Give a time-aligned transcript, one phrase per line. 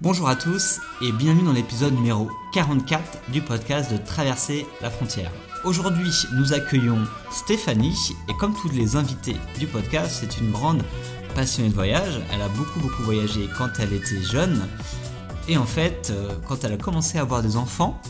[0.00, 5.32] Bonjour à tous et bienvenue dans l'épisode numéro 44 du podcast de Traverser la frontière.
[5.64, 10.84] Aujourd'hui, nous accueillons Stéphanie et comme tous les invités du podcast, c'est une grande
[11.34, 12.20] passionnée de voyage.
[12.32, 14.68] Elle a beaucoup beaucoup voyagé quand elle était jeune
[15.48, 18.00] et en fait, euh, quand elle a commencé à avoir des enfants,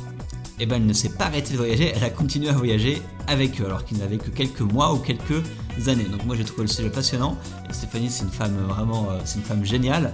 [0.61, 3.63] eh ben, elle ne s'est pas arrêtée de voyager, elle a continué à voyager avec
[3.63, 5.43] eux alors qu'ils n'avaient que quelques mois ou quelques
[5.87, 6.05] années.
[6.05, 7.39] Donc moi j'ai trouvé le sujet passionnant
[7.71, 10.13] et Stéphanie c'est une femme vraiment, euh, c'est une femme géniale.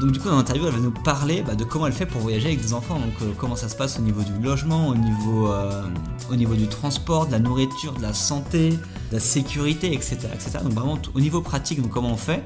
[0.00, 2.20] Donc du coup dans l'interview elle va nous parler bah, de comment elle fait pour
[2.20, 4.96] voyager avec des enfants, donc euh, comment ça se passe au niveau du logement, au
[4.96, 5.82] niveau, euh,
[6.30, 8.78] au niveau du transport, de la nourriture, de la santé, de
[9.12, 10.18] la sécurité, etc.
[10.32, 10.58] etc.
[10.64, 12.42] Donc vraiment au niveau pratique, donc comment on fait.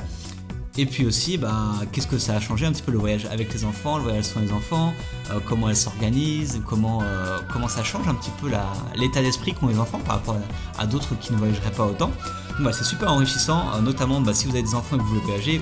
[0.76, 3.52] Et puis aussi, bah, qu'est-ce que ça a changé un petit peu le voyage avec
[3.52, 4.92] les enfants, le voyage sans les enfants,
[5.30, 7.02] euh, comment elles s'organisent, comment,
[7.50, 8.48] comment ça change un petit peu
[8.94, 10.36] l'état d'esprit qu'ont les enfants par rapport
[10.78, 12.12] à, d'autres qui ne voyageraient pas autant.
[12.60, 15.22] Bah, c'est super enrichissant, notamment bah, si vous avez des enfants et que vous voulez
[15.22, 15.60] voyager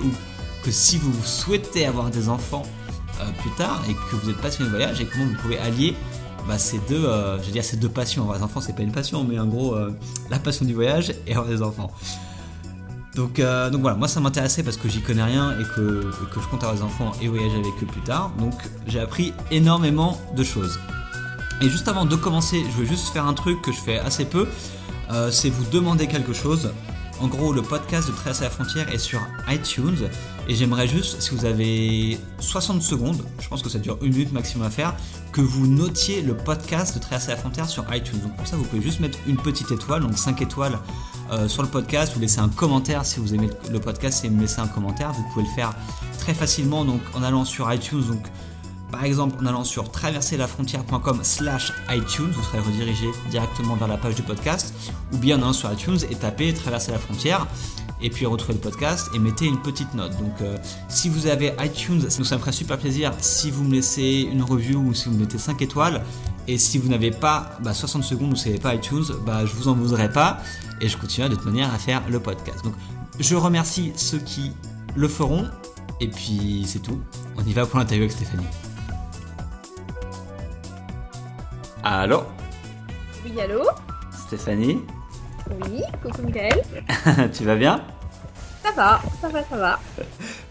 [0.67, 2.63] que si vous souhaitez avoir des enfants
[3.21, 5.95] euh, plus tard et que vous êtes passionné de voyage et comment vous pouvez allier
[6.45, 8.23] bah, ces deux, euh, dire ces deux passions.
[8.23, 9.97] Avoir des enfants, c'est pas une passion, mais en gros euh,
[10.29, 11.89] la passion du voyage et avoir des enfants.
[13.15, 16.47] Donc, donc voilà, moi ça m'intéressait parce que j'y connais rien et que, que, je
[16.49, 18.33] compte avoir des enfants et voyager avec eux plus tard.
[18.37, 18.53] Donc
[18.87, 20.79] j'ai appris énormément de choses.
[21.61, 24.25] Et juste avant de commencer, je vais juste faire un truc que je fais assez
[24.25, 24.47] peu,
[25.31, 26.71] c'est vous demander quelque chose.
[27.19, 30.07] En gros, le podcast de Traverser la frontière est sur iTunes
[30.47, 34.31] et j'aimerais juste, si vous avez 60 secondes, je pense que ça dure une minute
[34.31, 34.95] maximum à faire,
[35.31, 38.19] que vous notiez le podcast de Traverser la frontière sur iTunes.
[38.19, 40.77] Donc pour ça, vous pouvez juste mettre une petite étoile, donc 5 étoiles
[41.31, 44.41] euh, sur le podcast, vous laissez un commentaire si vous aimez le podcast et me
[44.41, 45.11] laisser un commentaire.
[45.13, 45.73] Vous pouvez le faire
[46.19, 48.03] très facilement donc en allant sur iTunes.
[48.91, 54.15] Par exemple, en allant sur traverserlafrontière.com slash iTunes, vous serez redirigé directement vers la page
[54.15, 54.73] du podcast,
[55.13, 57.47] ou bien en allant sur iTunes et tapez Traverser la frontière,
[58.01, 60.15] et puis retrouvez le podcast et mettez une petite note.
[60.17, 64.27] Donc euh, si vous avez iTunes, ça me ferait super plaisir si vous me laissez
[64.31, 66.03] une review ou si vous mettez 5 étoiles.
[66.49, 69.45] Et si vous n'avez pas 60 bah, secondes ou si vous n'avez pas iTunes, bah,
[69.45, 70.37] je vous en voudrais pas
[70.79, 72.63] et je continuerai de toute manière à faire le podcast.
[72.63, 72.73] Donc
[73.19, 74.53] je remercie ceux qui
[74.95, 75.45] le feront
[75.99, 76.99] et puis c'est tout.
[77.35, 78.47] On y va pour l'interview avec Stéphanie.
[81.83, 82.23] Allô
[83.23, 83.63] Oui, allô
[84.11, 84.81] Stéphanie
[85.49, 86.61] Oui, coucou Michael.
[87.33, 87.81] tu vas bien
[88.63, 89.79] Ça va, ça va, ça va.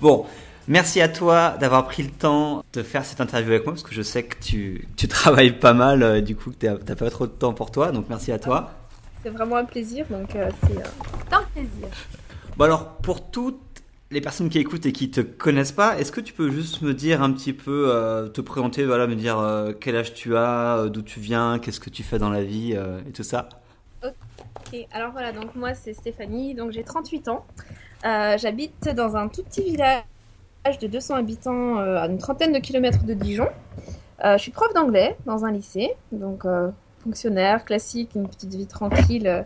[0.00, 0.26] Bon,
[0.69, 3.94] merci à toi d'avoir pris le temps de faire cette interview avec moi parce que
[3.94, 7.26] je sais que tu, tu travailles pas mal, euh, du coup, tu n'as pas trop
[7.26, 8.70] de temps pour toi, donc merci à toi.
[9.22, 11.88] C'est vraiment un plaisir, donc euh, c'est euh, un plaisir.
[12.56, 13.60] Bon alors, pour toutes
[14.10, 16.94] les personnes qui écoutent et qui te connaissent pas, est-ce que tu peux juste me
[16.94, 20.78] dire un petit peu, euh, te présenter, voilà, me dire euh, quel âge tu as,
[20.78, 23.48] euh, d'où tu viens, qu'est-ce que tu fais dans la vie et tout ça?
[24.04, 27.44] Ok, alors voilà, donc moi c'est Stéphanie, donc j'ai 38 ans.
[28.04, 30.04] J'habite dans un tout petit village
[30.80, 33.48] de 200 habitants à une trentaine de kilomètres de Dijon.
[34.22, 36.44] je suis prof d'anglais dans un lycée, donc
[37.02, 39.44] fonctionnaire classique, une petite vie tranquille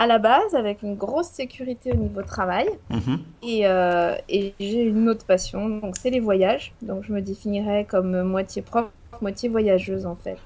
[0.00, 2.70] à la base avec une grosse sécurité au niveau travail.
[2.88, 3.18] Mhm.
[3.44, 6.72] Euh, et, j'ai une autre passion, donc c'est les voyages.
[6.80, 8.86] Donc je me définirais comme moitié prof,
[9.20, 10.38] moitié voyageuse en fait.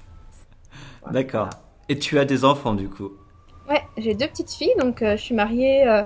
[1.09, 1.49] D'accord.
[1.87, 3.11] Et tu as des enfants du coup?
[3.69, 5.87] Ouais, j'ai deux petites filles, donc euh, je suis mariée.
[5.87, 6.03] Euh,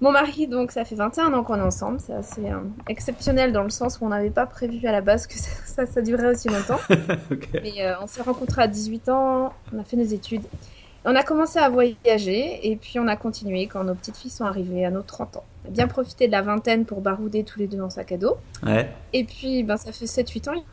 [0.00, 2.42] mon mari, donc ça fait 21 ans qu'on est ensemble, c'est assez
[2.88, 6.02] exceptionnel dans le sens où on n'avait pas prévu à la base que ça, ça,
[6.02, 6.80] durerait aussi longtemps.
[7.54, 10.42] Mais on s'est rencontrés à 18 ans, on a fait nos études.
[11.08, 14.44] On a commencé à voyager et puis on a continué quand nos petites filles sont
[14.44, 15.44] arrivées à nos 30 ans.
[15.64, 18.16] On a bien profité de la vingtaine pour barouder tous les deux en sac à
[18.16, 18.36] dos.
[18.64, 18.90] Ouais.
[19.12, 20.64] Et puis ben, ça fait 7-8 ans,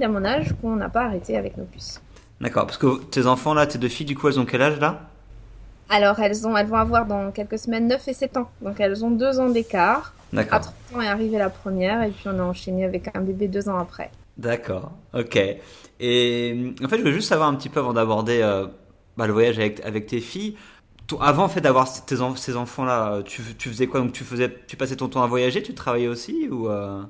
[0.00, 2.00] à mon âge, qu'on n'a pas arrêté avec nos puces.
[2.40, 4.78] D'accord, parce que tes enfants là, tes deux filles, du coup, elles ont quel âge
[4.78, 5.08] là?
[5.90, 8.48] Alors elles, ont, elles vont avoir dans quelques semaines 9 et 7 ans.
[8.60, 10.14] Donc elles ont 2 ans d'écart.
[10.32, 10.58] D'accord.
[10.58, 13.48] À 30 ans est arrivée la première et puis on a enchaîné avec un bébé
[13.48, 14.12] 2 ans après.
[14.38, 15.36] D'accord, ok.
[16.00, 18.66] Et en fait, je veux juste savoir un petit peu avant d'aborder euh,
[19.16, 20.56] bah, le voyage avec, avec tes filles.
[21.20, 24.00] Avant fait d'avoir ces enfants-là, tu, tu, faisais quoi?
[24.00, 27.02] Donc tu faisais, tu passais ton temps à voyager, tu travaillais aussi ou euh?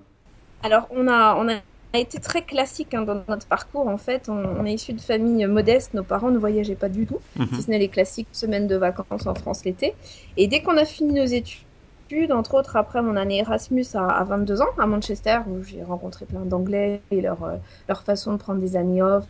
[0.65, 3.87] Alors on a, on a été très classique hein, dans notre parcours.
[3.87, 5.95] En fait, on, est issu de familles modestes.
[5.95, 7.49] Nos parents ne voyageaient pas du tout, mhm.
[7.55, 9.95] si ce n'est les classiques semaines de vacances en France l'été.
[10.37, 14.63] Et dès qu'on a fini nos études, entre autres après mon année Erasmus à, 22
[14.63, 17.57] ans à Manchester, où j'ai rencontré plein d'anglais et leur, euh,
[17.89, 19.25] leur façon de prendre des années off,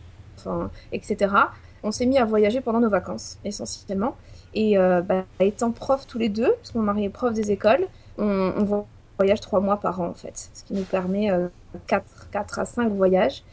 [0.91, 1.27] etc
[1.83, 4.15] on s'est mis à voyager pendant nos vacances, essentiellement.
[4.53, 7.51] Et euh, bah, étant prof tous les deux, parce que mon mari est prof des
[7.51, 7.85] écoles,
[8.17, 8.85] on,
[9.17, 10.49] voyage trois mois par an, en fait.
[10.53, 11.47] Ce qui nous permet euh,
[11.87, 13.43] quatre 4, à 5 voyages,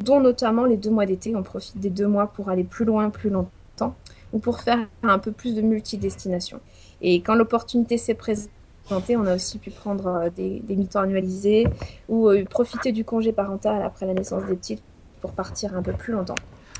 [0.00, 1.34] dont notamment les deux mois d'été.
[1.34, 3.94] On profite des deux mois pour aller plus loin, plus longtemps,
[4.32, 6.60] ou pour faire un peu plus de multidestination.
[7.00, 11.66] Et quand l'opportunité s'est présentée, on a aussi pu prendre des, des mi-temps annualisés
[12.08, 14.82] ou profiter du congé parental après la naissance des petites
[15.20, 16.34] pour partir un peu plus longtemps.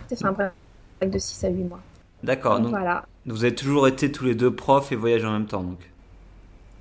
[0.08, 0.34] C'est un
[1.10, 1.80] de 6 à 8 mois.
[2.22, 2.60] D'accord.
[2.60, 3.04] Donc, voilà.
[3.26, 5.78] Vous avez toujours été tous les deux profs et voyagé en même temps, donc.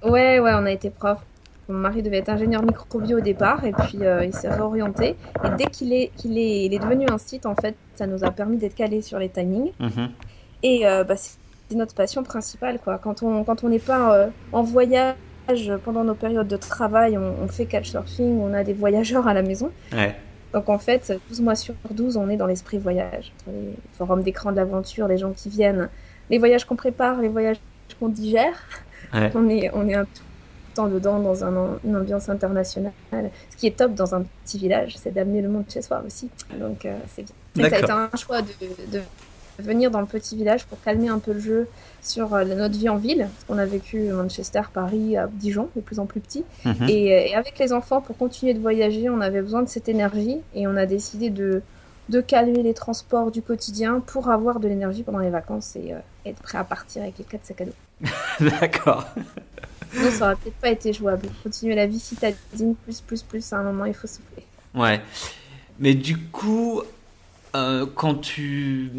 [0.03, 1.23] Ouais, ouais, on a été profs.
[1.69, 5.15] Mon mari devait être ingénieur microbio au départ et puis euh, il s'est réorienté.
[5.43, 8.23] Et dès qu'il est, qu'il est, il est devenu un site, en fait, ça nous
[8.23, 9.71] a permis d'être calés sur les timings.
[9.79, 10.09] Mhm.
[10.63, 11.37] Et euh, bah, c'est
[11.75, 12.97] notre passion principale, quoi.
[12.97, 15.15] Quand on quand on n'est pas euh, en voyage
[15.85, 19.41] pendant nos périodes de travail, on, on fait couchsurfing, on a des voyageurs à la
[19.41, 19.71] maison.
[19.93, 20.15] Ouais.
[20.53, 23.31] Donc en fait, 12 mois sur 12, on est dans l'esprit voyage.
[23.47, 25.89] Les forums d'écran de l'aventure, les gens qui viennent,
[26.29, 27.59] les voyages qu'on prépare, les voyages
[27.99, 28.61] qu'on digère.
[29.13, 30.23] On, est, on est un tout
[30.73, 32.93] temps dedans dans un, une ambiance internationale.
[33.11, 36.29] Ce qui est top dans un petit village, c'est d'amener le monde chez soi aussi.
[36.57, 37.25] Donc euh, c'est
[37.55, 37.69] bien.
[37.69, 38.47] Ça a été un choix de,
[38.91, 39.01] de
[39.61, 41.67] venir dans le petit village pour calmer un peu le jeu
[42.01, 43.19] sur euh, notre vie en ville.
[43.19, 46.43] Parce qu'on a vécu Manchester, Paris, Dijon, de plus en plus petit.
[46.65, 46.75] Mhm.
[46.81, 50.37] Euh, et, avec les enfants, pour continuer de voyager, on avait besoin de cette énergie
[50.53, 51.61] et on a décidé de,
[52.09, 55.99] de calmer les transports du quotidien pour avoir de l'énergie pendant les vacances et euh,
[56.25, 57.71] être prêt à partir avec les quatre sacs à dos.
[58.59, 59.05] D'accord.
[59.95, 61.27] Non, ça aurait peut-être pas été jouable.
[61.43, 64.45] Continuer la vie citadine, plus, plus, plus, à un moment, il faut souffler.
[64.73, 65.01] Ouais.
[65.79, 66.81] Mais du coup,
[67.55, 68.91] euh, quand, tu,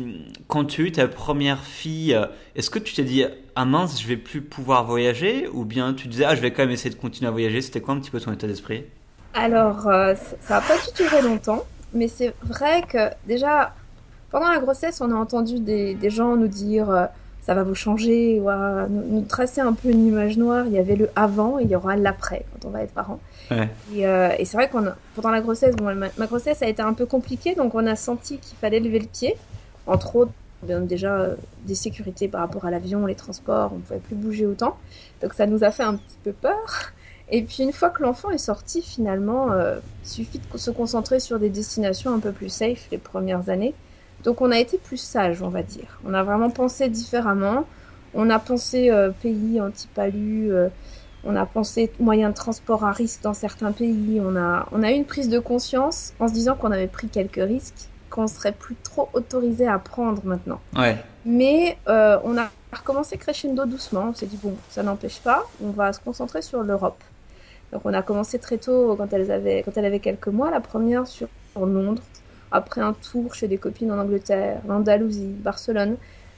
[0.47, 4.01] quand tu as eu ta première fille, euh, est-ce que tu t'es dit ah mince,
[4.01, 5.49] je vais plus pouvoir voyager?
[5.49, 7.61] Ou bien tu disais ah je vais quand même essayer de continuer à voyager.
[7.63, 8.85] C'était quoi un petit peu ton état d'esprit?
[9.35, 11.65] Alors euh, ça n'a pas duré longtemps,
[11.95, 13.75] mais c'est vrai que déjà
[14.31, 17.09] pendant la grossesse, on a entendu des, des gens nous dire
[17.43, 18.49] ça va vous changer, ou
[18.89, 20.65] nous, tracer un peu une image noire.
[20.67, 23.21] Il y avait le avant et il y aura l'après quand on va être parent.
[23.51, 24.85] Et, euh, et c'est vrai qu'on
[25.15, 28.39] pendant la grossesse, bon, ma, grossesse a été un peu compliquée, donc on a senti
[28.39, 29.37] qu'il fallait lever le pied.
[29.87, 31.35] Entre autres, déjà euh,
[31.67, 34.77] des sécurités par rapport à l'avion, les transports, on ne pouvait plus bouger autant.
[35.21, 36.93] Donc ça nous a fait un petit peu peur.
[37.29, 41.19] Et puis une fois que l'enfant est sorti, finalement, euh, il suffit de se concentrer
[41.19, 43.75] sur des destinations un peu plus safe les premières années.
[44.25, 45.99] Donc on a été plus sage, on va dire.
[46.05, 47.65] On a vraiment pensé différemment.
[48.15, 50.69] On a pensé euh, pays anti-palu, euh,
[51.25, 54.21] on a pensé moyens de transport à risque dans certains pays.
[54.23, 57.09] On a, on a eu une prise de conscience en se disant qu'on avait pris
[57.09, 60.61] quelques risques, qu'on serait plus trop autorisé à prendre maintenant.
[60.77, 60.97] Ouais.
[61.25, 64.09] Mais euh, on a recommencé crescendo doucement.
[64.11, 67.03] On s'est dit, bon, ça n'empêche pas, on va se concentrer sur l'Europe.
[67.73, 70.61] Donc on a commencé très tôt, quand elle avait, quand elle avait quelques mois, la
[70.61, 72.03] première sur Londres,
[72.53, 75.97] après un tour chez des copines en Angleterre, l'Andalousie, Barcelone.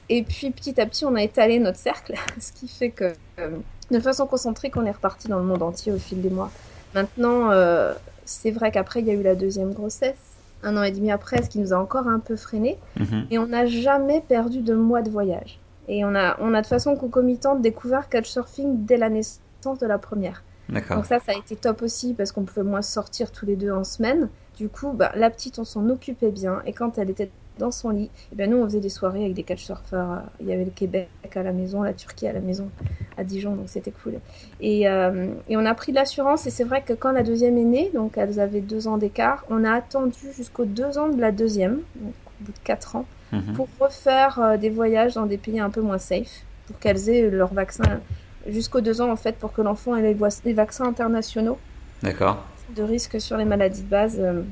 [0.09, 3.57] Et puis petit à petit, on a étalé notre cercle, ce qui fait que euh,
[3.91, 6.51] de façon concentrique, on est reparti dans le monde entier au fil des mois.
[6.93, 10.15] Maintenant, euh, c'est vrai qu'après, il y a eu la deuxième grossesse,
[10.63, 12.77] un an et demi après, ce qui nous a encore un peu freiné.
[12.99, 13.27] Mhm.
[13.31, 15.59] Et on n'a jamais perdu de mois de voyage.
[15.87, 19.97] Et on a, on a de façon concomitante découvert Couchsurfing dès la naissance de la
[19.99, 20.43] première.
[20.69, 23.71] Donc ça, ça a été top aussi parce qu'on pouvait moins sortir tous les deux
[23.71, 24.29] en semaine.
[24.57, 26.61] Du coup, bah, la petite, on s'en occupait bien.
[26.65, 29.33] Et quand elle était dans son lit, eh bien, nous, on faisait des soirées avec
[29.33, 30.23] des couchsurfers.
[30.39, 32.69] Il y avait le Québec à la maison, la Turquie à la maison,
[33.17, 34.19] à Dijon, donc c'était cool.
[34.61, 36.47] Et, euh, et, on a pris de l'assurance.
[36.47, 39.45] Et c'est vrai que quand la deuxième est née, donc elles avaient deux ans d'écart,
[39.49, 43.05] on a attendu jusqu'aux deux ans de la deuxième, donc au bout de quatre ans,
[43.31, 43.53] mhm.
[43.53, 47.29] pour refaire euh, des voyages dans des pays un peu moins safe, pour qu'elles aient
[47.29, 47.99] leur vaccin
[48.47, 51.57] jusqu'aux deux ans, en fait, pour que l'enfant ait les, les vaccins internationaux.
[52.03, 54.17] D'accord de risque sur les maladies de base.
[54.19, 54.43] Euh,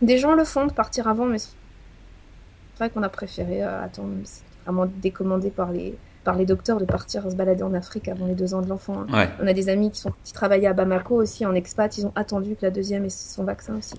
[0.00, 1.54] des gens le font de partir avant, mais c'est
[2.78, 4.14] vrai qu'on a préféré euh, attendre.
[4.24, 8.26] C'est vraiment décommandé par les, par les docteurs de partir se balader en Afrique avant
[8.26, 9.04] les deux ans de l'enfant.
[9.12, 9.28] Hein.
[9.40, 12.12] On a des amis qui, sont, qui travaillaient à Bamako aussi en expat, ils ont
[12.14, 13.94] attendu que la deuxième ait son vaccin aussi.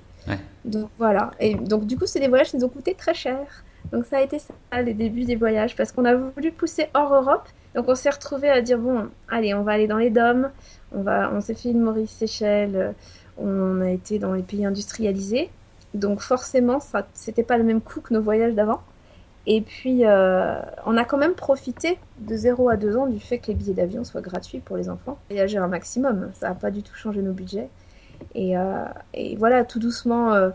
[0.63, 1.32] Donc voilà.
[1.39, 3.63] Et donc du coup, c'est des voyages qui nous ont coûté très cher.
[3.91, 7.13] Donc ça a été ça, les débuts des voyages, parce qu'on a voulu pousser hors
[7.13, 7.48] Europe.
[7.75, 10.50] Donc on s'est retrouvé à dire bon, allez, on va aller dans les DOM,
[10.94, 12.94] on va, on s'est fait une Maurice Seychelles,
[13.38, 15.50] on a été dans les pays industrialisés.
[15.94, 18.82] Donc forcément, ça c'était pas le même coût que nos voyages d'avant.
[19.46, 23.40] Et puis, euh, on a quand même profité de 0 à 2 ans du fait
[23.40, 25.20] que les billets d'avion soient gratuits pour les enfants.
[25.30, 27.70] Voyager un maximum, ça n'a pas du tout changé nos budgets.
[28.36, 28.86] Et, euh,
[29.38, 30.50] voilà, tout doucement, euh,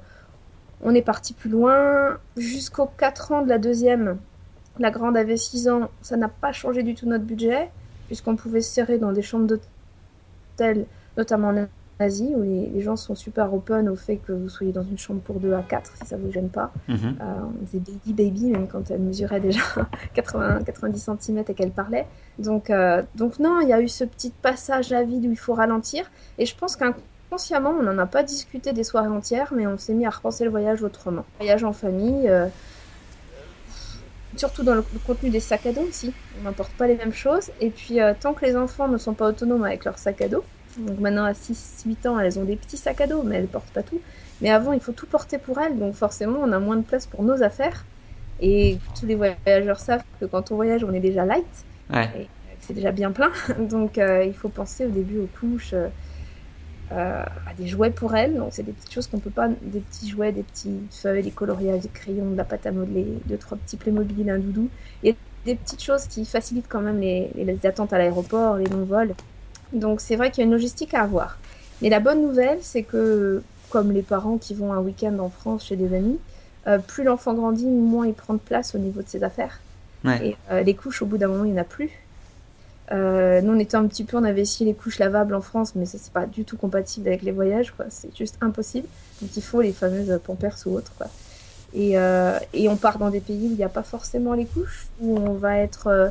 [0.83, 2.17] on est parti plus loin.
[2.39, 4.17] Jusqu'aux 4 ans de la deuxième,
[4.79, 7.71] la grande avait 6 ans, ça n'a pas changé du tout notre budget,
[8.07, 10.87] puisqu'on pouvait se serrer dans des chambres d'hôtel,
[11.19, 11.57] notamment en
[12.01, 15.21] Asie, où les, gens sont super open au fait que vous soyez dans une chambre
[15.21, 16.73] pour deux à quatre, si ça vous gêne pas.
[16.89, 19.63] Euh, on faisait baby baby, même quand elle mesurait déjà
[20.15, 22.07] 80, 90 cm et qu'elle parlait.
[22.39, 25.39] Donc, euh, donc non, il y a eu ce petit passage à vide où il
[25.39, 26.09] faut ralentir.
[26.39, 29.95] Et je pense qu'inconsciemment, on n'en a pas discuté des soirées entières, mais on s'est
[29.95, 31.25] mis à repenser le voyage autrement.
[31.39, 32.29] Voyage en famille.
[32.29, 32.47] Euh,
[34.37, 36.13] surtout dans le, contenu des sacs à dos aussi.
[36.39, 37.51] On n'importe pas les mêmes choses.
[37.61, 40.45] Et puis, tant que les enfants ne sont pas autonomes avec leurs sacs à dos,
[40.77, 43.71] donc maintenant à 6-8 ans, elles ont des petits sacs à dos, mais elles portent
[43.71, 44.01] pas tout.
[44.41, 47.07] Mais avant, il faut tout porter pour elles, donc forcément, on a moins de place
[47.07, 47.85] pour nos affaires.
[48.41, 51.47] Et tous les voyageurs savent que quand on voyage, on est déjà light.
[51.93, 52.29] Ouais.
[52.61, 53.33] C'est déjà bien plein.
[53.59, 55.89] Donc euh, il faut penser au début aux couches, euh,
[56.93, 58.37] euh, à des jouets pour elles.
[58.37, 61.31] Donc c'est des petites choses qu'on peut pas, des petits jouets, des petites feuilles, des
[61.31, 64.69] coloriages, des crayons, de la pâte à modeler, deux trois petits Playmobil, un doudou.
[65.03, 69.15] Et des petites choses qui facilitent quand même les, les attentes à l'aéroport, les non-vols.
[69.73, 71.39] Donc c'est vrai qu'il y a une logistique à avoir.
[71.83, 75.67] Mais la bonne nouvelle, c'est que comme les parents qui vont un week-end en France
[75.67, 76.19] chez des amis,
[76.67, 79.61] euh, plus l'enfant grandit, moins il prend de place au niveau de ses affaires.
[80.23, 81.91] Et euh, les couches, au bout d'un moment, il n'y en a plus.
[82.93, 85.75] Euh, nous, on était un petit peu, on avait essayé les couches lavables en France,
[85.75, 87.87] mais ça, c'est pas du tout compatible avec les voyages, quoi.
[87.91, 88.87] C'est juste impossible.
[89.21, 91.09] Donc, il faut les fameuses Pampers ou autres, quoi.
[91.75, 91.97] Et,
[92.55, 95.19] et on part dans des pays où il n'y a pas forcément les couches, où
[95.19, 96.11] on va être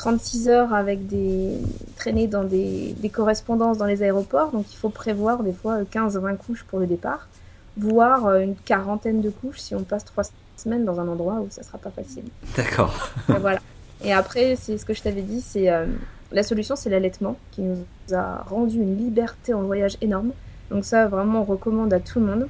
[0.00, 1.58] 36 heures avec des
[1.96, 6.38] traînées dans des, des, correspondances dans les aéroports, donc il faut prévoir des fois 15-20
[6.38, 7.28] couches pour le départ
[7.76, 10.24] voire euh, une quarantaine de couches si on passe trois
[10.56, 12.24] semaines dans un endroit où ça sera pas facile.
[12.56, 13.12] D'accord.
[13.28, 13.60] voilà.
[14.02, 15.86] Et après, c'est ce que je t'avais dit, c'est euh,
[16.32, 20.32] la solution, c'est l'allaitement qui nous a rendu une liberté en voyage énorme.
[20.70, 22.48] Donc ça, vraiment, on recommande à tout le monde.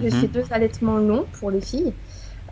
[0.00, 0.32] J'ai fait mhm.
[0.32, 1.92] deux allaitements longs pour les filles.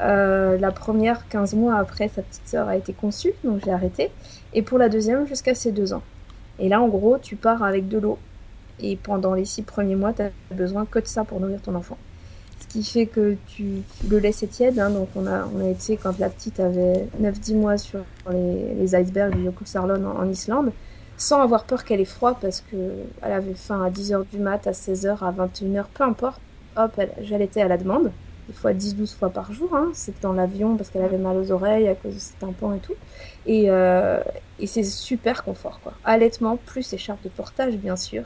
[0.01, 4.11] Euh, la première, 15 mois après, sa petite sœur a été conçue, donc j'ai arrêté.
[4.55, 6.03] Et pour la deuxième, jusqu'à ses deux ans.
[6.59, 8.19] Et là, en gros, tu pars avec de l'eau
[8.81, 10.23] et pendant les six premiers mois, tu
[10.55, 11.97] besoin que de ça pour nourrir ton enfant.
[12.61, 14.79] Ce qui fait que tu, le laisses tiède.
[14.79, 19.35] Hein, donc on a, on été, quand la petite avait 9-10 mois sur les, icebergs
[19.35, 20.73] du Yokutsarlon en, en Islande,
[21.17, 24.73] sans avoir peur qu'elle ait froid parce qu'elle avait faim à 10h du mat, à
[24.73, 26.41] 16h, à 21h, peu importe.
[26.77, 28.11] Hop, j'allaitais à la demande,
[28.53, 29.75] des fois 10-12 fois par jour.
[29.75, 29.91] Hein.
[29.95, 32.79] C'était dans l'avion parce qu'elle avait mal aux oreilles à cause de ses tympans et
[32.79, 32.95] tout.
[33.47, 34.21] Et, euh,
[34.59, 35.81] et c'est super confort.
[35.83, 35.95] Quoi.
[36.05, 38.25] Allaitement plus écharpe de portage, bien sûr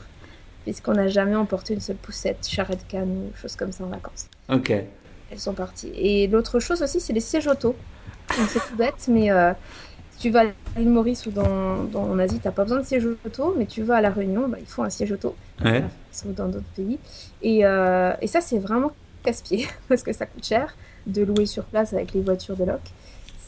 [0.67, 4.27] puisqu'on n'a jamais emporté une seule poussette, charrette canne ou chose comme ça en vacances.
[4.49, 4.69] Ok.
[4.69, 5.93] Elles sont parties.
[5.95, 7.73] Et l'autre chose aussi, c'est les sièges auto.
[8.49, 9.53] C'est tout bête, mais euh,
[10.19, 12.85] tu vas à l'île Maurice ou dans, dans, en Asie, tu n'as pas besoin de
[12.85, 15.37] siège auto, mais tu vas à La Réunion, bah, il faut un siège auto.
[15.63, 15.85] Ouais.
[16.25, 16.99] Ou dans d'autres pays.
[17.41, 18.91] Et, euh, et ça, c'est vraiment
[19.23, 22.81] casse-pied, parce que ça coûte cher de louer sur place avec les voitures de loc.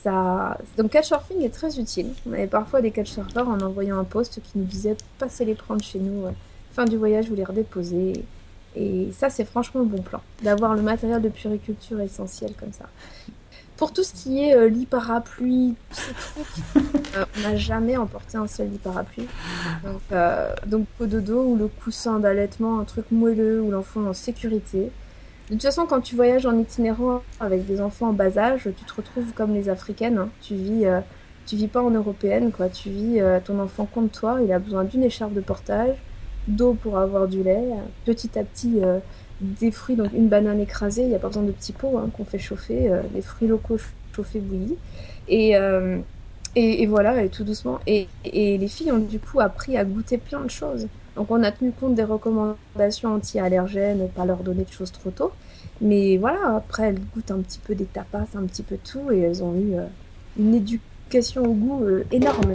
[0.04, 0.58] Ça...
[0.78, 2.14] Donc, couchsurfing est très utile.
[2.28, 5.84] On avait parfois des couchsurfers en envoyant un poste qui nous disait passez les prendre
[5.84, 6.26] chez nous
[6.72, 8.24] fin du voyage, vous les redéposez.
[8.76, 12.86] Et ça, c'est franchement le bon plan, d'avoir le matériel de puriculture essentiel comme ça.
[13.78, 15.76] Pour tout ce qui est euh, lit parapluie,
[16.76, 19.28] euh, on n'a jamais emporté un seul lit parapluie.
[19.84, 24.10] Donc, euh, donc de dos ou le coussin d'allaitement, un truc moelleux où l'enfant est
[24.10, 24.92] en sécurité.
[25.50, 28.86] De toute façon, quand tu voyages en itinérant avec des enfants en bas âge, tu
[28.86, 30.18] te retrouves comme les africaines.
[30.20, 30.30] Hein.
[30.42, 30.86] Tu vis,
[31.48, 32.70] tu vis pas en européenne, quoi.
[32.70, 34.40] Tu vis ton enfant contre toi.
[34.44, 35.96] Il a besoin d'une écharpe de portage,
[36.48, 37.66] d'eau pour avoir du lait.
[38.06, 39.00] Petit à petit, euh,
[39.42, 42.10] des fruits, donc une banane écrasée, il n'y a pas besoin de petits pots hein,
[42.16, 43.78] qu'on fait chauffer, euh, les fruits locaux
[44.14, 44.78] chauffés bouillis.
[45.32, 46.00] Euh,
[46.56, 47.80] et, et, voilà, et tout doucement.
[47.88, 50.88] Et, et, les filles ont du coup appris à goûter plein de choses.
[51.16, 55.32] Donc on a tenu compte des recommandations anti-allergènes, pas leur donner de choses trop tôt.
[55.82, 59.20] Mais voilà, après elles goûtent un petit peu des tapas, un petit peu tout, et
[59.20, 59.76] elles ont eu
[60.38, 62.54] une éducation au goût énorme.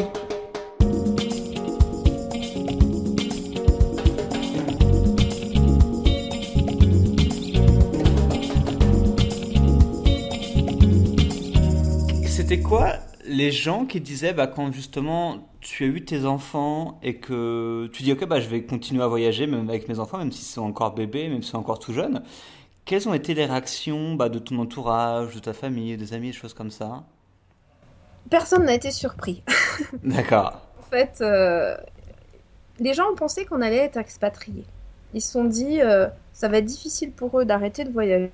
[12.47, 17.17] c'était quoi les gens qui disaient bah, quand justement tu as eu tes enfants et
[17.17, 20.33] que tu dis ok bah je vais continuer à voyager même avec mes enfants même
[20.33, 22.23] s'ils sont encore bébés même s'ils sont encore tout jeunes
[22.85, 26.33] quelles ont été les réactions bah, de ton entourage de ta famille des amis des
[26.33, 27.05] choses comme ça?
[28.29, 29.43] Personne n'a été surpris.
[30.03, 30.61] D'accord.
[30.79, 31.77] En fait euh,
[32.79, 34.67] les gens ont pensé qu'on allait être expatriés.
[35.15, 38.31] Ils se sont dit euh, ça va être difficile pour eux d'arrêter de voyager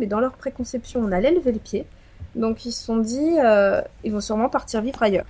[0.00, 1.86] mais dans leur préconception on allait lever le pied
[2.34, 5.26] donc ils se sont dit, euh, ils vont sûrement partir vivre ailleurs.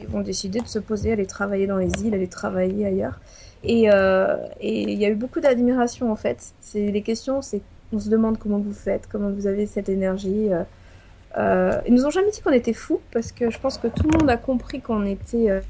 [0.00, 3.20] Ils vont décider de se poser, aller travailler dans les îles, aller travailler ailleurs.
[3.64, 6.52] Et euh, il y a eu beaucoup d'admiration en fait.
[6.60, 10.52] C'est les questions, c'est on se demande comment vous faites, comment vous avez cette énergie.
[10.52, 10.62] Euh,
[11.38, 14.08] euh, ils nous ont jamais dit qu'on était fous parce que je pense que tout
[14.10, 15.60] le monde a compris qu'on était.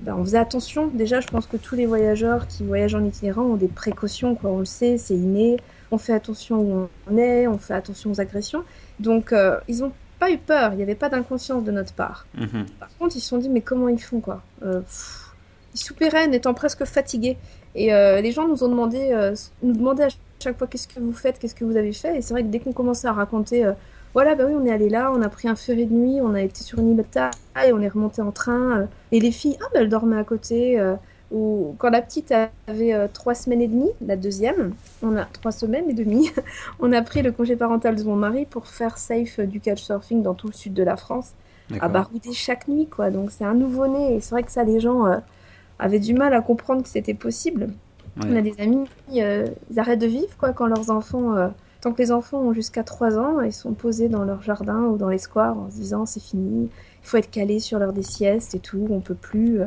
[0.00, 0.86] Ben, on faisait attention.
[0.86, 4.36] Déjà, je pense que tous les voyageurs qui voyagent en itinérant ont des précautions.
[4.36, 4.50] Quoi.
[4.50, 5.56] On le sait, c'est inné.
[5.90, 8.64] On fait attention où on est, on fait attention aux agressions.
[9.00, 12.26] Donc, euh, ils n'ont pas eu peur, il n'y avait pas d'inconscience de notre part.
[12.36, 12.66] Mhm.
[12.78, 14.42] Par contre, ils se sont dit, mais comment ils font, quoi?
[14.62, 14.80] Euh,
[15.74, 17.36] Ils soupiraient, étant presque fatigués.
[17.74, 20.08] Et euh, les gens nous ont demandé, nous demandaient à
[20.42, 22.16] chaque fois qu'est-ce que vous faites, qu'est-ce que vous avez fait?
[22.18, 23.70] Et c'est vrai que dès qu'on commençait à raconter
[24.14, 26.34] voilà, bah oui, on est allé là, on a pris un ferry de nuit, on
[26.34, 27.04] a été sur une île
[27.64, 28.88] et on est remonté en train.
[29.12, 30.80] et les filles, ah, bah, elles dormaient à côté.
[31.30, 32.32] Quand la petite
[32.66, 36.30] avait trois semaines et demie, la deuxième, on a trois semaines et demie,
[36.80, 40.34] on a pris le congé parental de mon mari pour faire safe du couchsurfing dans
[40.34, 41.32] tout le sud de la France,
[41.80, 43.10] à barouder chaque nuit, quoi.
[43.10, 45.04] Donc c'est un nouveau-né et c'est vrai que ça, les gens
[45.78, 47.68] avaient du mal à comprendre que c'était possible.
[48.26, 48.84] On a des amis,
[49.16, 51.48] euh, ils arrêtent de vivre quoi quand leurs enfants, euh,
[51.80, 54.96] tant que les enfants ont jusqu'à 3 ans, ils sont posés dans leur jardin ou
[54.96, 58.02] dans les squares en se disant c'est fini, il faut être calé sur l'heure des
[58.02, 59.60] siestes et tout, on peut plus.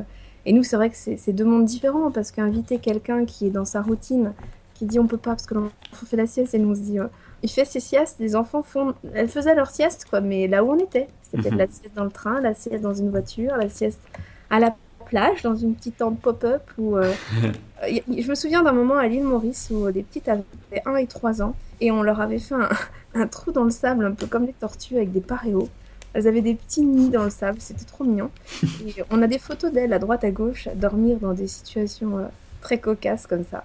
[0.46, 0.50] Euh.
[0.50, 3.66] Et nous, c'est vrai que c'est deux mondes différents parce qu'inviter quelqu'un qui est dans
[3.66, 4.34] sa routine,
[4.74, 6.82] qui dit on peut pas parce que l'enfant fait la sieste et nous on se
[6.82, 6.98] dit
[7.44, 10.72] il fait ses siestes, les enfants font, elles faisaient leur sieste quoi, mais là où
[10.72, 11.58] on était, c'était mhm.
[11.58, 14.02] la sieste dans le train, la sieste dans une voiture, la sieste
[14.50, 16.62] à la plage, dans une petite tente pop-up.
[16.78, 17.12] Où, euh,
[17.88, 20.44] je me souviens d'un moment à l'île Maurice où des petites avaient
[20.86, 22.56] 1 et 3 ans et on leur avait fait
[23.14, 25.70] un, trou dans le sable, un peu comme les tortues avec des paréos.
[26.14, 28.30] Elles avaient des petits nids dans le sable, c'était trop mignon.
[28.86, 32.18] Et on a des photos d'elles à droite à gauche à dormir dans des situations
[32.18, 32.26] euh,
[32.62, 33.64] très cocasses comme ça.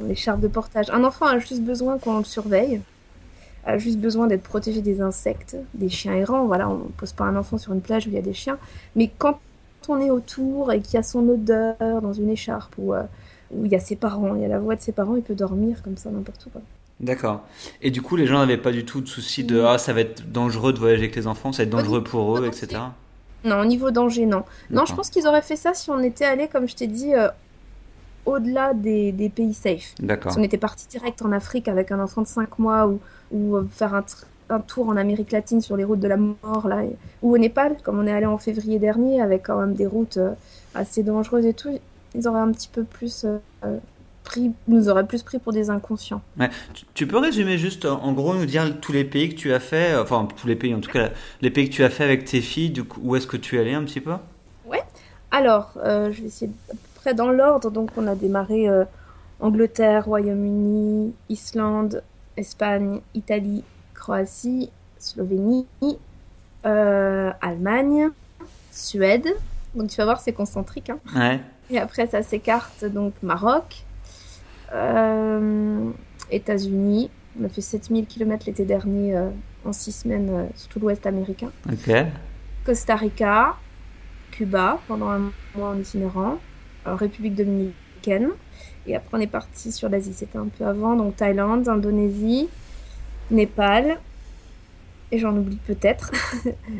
[0.00, 0.90] L'écharpe de portage.
[0.90, 2.80] Un enfant a juste besoin qu'on le surveille,
[3.64, 6.46] a juste besoin d'être protégé des insectes, des chiens errants.
[6.46, 8.58] Voilà, on pose pas un enfant sur une plage où il y a des chiens.
[8.94, 9.38] Mais quand
[9.88, 13.04] on est autour et qu'il y a son odeur dans une écharpe ou euh,
[13.52, 15.22] où il y a ses parents, il y a la voix de ses parents, il
[15.22, 16.58] peut dormir comme ça n'importe où.
[17.00, 17.42] D'accord.
[17.82, 20.00] Et du coup, les gens n'avaient pas du tout de souci de ah ça va
[20.00, 22.80] être dangereux de voyager avec les enfants, ça va être dangereux pour eux, etc.
[23.44, 24.44] Non, au niveau danger, non.
[24.70, 27.14] Non, je pense qu'ils auraient fait ça si on était allé, comme je t'ai dit,
[27.14, 27.28] euh,
[28.24, 29.94] au-delà des, pays safe.
[30.00, 30.32] D'accord.
[30.32, 32.98] Si on était parti direct en Afrique avec un enfant de 5 mois ou,
[33.30, 34.04] ou euh, faire un,
[34.48, 36.82] un tour en Amérique latine sur les routes de la mort, là,
[37.22, 40.16] ou au Népal, comme on est allé en février dernier, avec quand même des routes
[40.16, 40.32] euh,
[40.74, 41.78] assez dangereuses et tout,
[42.14, 43.26] ils auraient un petit peu plus
[44.26, 46.20] pris, nous auraient plus pris pour des inconscients.
[46.38, 46.50] Ouais.
[46.92, 49.94] Tu, peux résumer juste, en gros, nous dire tous les pays que tu as fait,
[49.94, 52.24] euh, enfin tous les pays, en tout cas les pays que tu as fait avec
[52.24, 54.12] tes filles, du coup, où est-ce que tu es allé un petit peu?
[54.66, 54.82] Ouais.
[55.30, 57.70] Alors, je vais essayer à peu près dans l'ordre.
[57.70, 58.68] Donc, on a démarré
[59.40, 62.02] Angleterre, Royaume-Uni, Islande,
[62.36, 63.64] Espagne, Italie,
[63.94, 65.66] Croatie, Slovénie,
[66.64, 68.10] euh, Allemagne,
[68.72, 69.28] Suède.
[69.74, 70.90] Donc tu vas voir, c'est concentrique.
[70.90, 71.38] Hein.
[71.70, 72.84] Et après, ça s'écarte.
[72.84, 73.95] Donc Maroc, euh,
[76.30, 77.10] États-Unis.
[77.40, 79.28] On a fait 7000 km l'été dernier euh,
[79.64, 81.50] en 6 semaines sur tout l'ouest américain.
[82.64, 83.56] Costa Rica,
[84.30, 86.38] Cuba pendant un mois en itinérant,
[86.84, 88.30] République dominicaine.
[88.86, 90.14] Et après, on est parti sur l'Asie.
[90.14, 90.96] C'était un peu avant.
[90.96, 92.48] Donc Thaïlande, Indonésie,
[93.30, 93.98] Népal.
[95.12, 96.10] Et j'en oublie peut-être.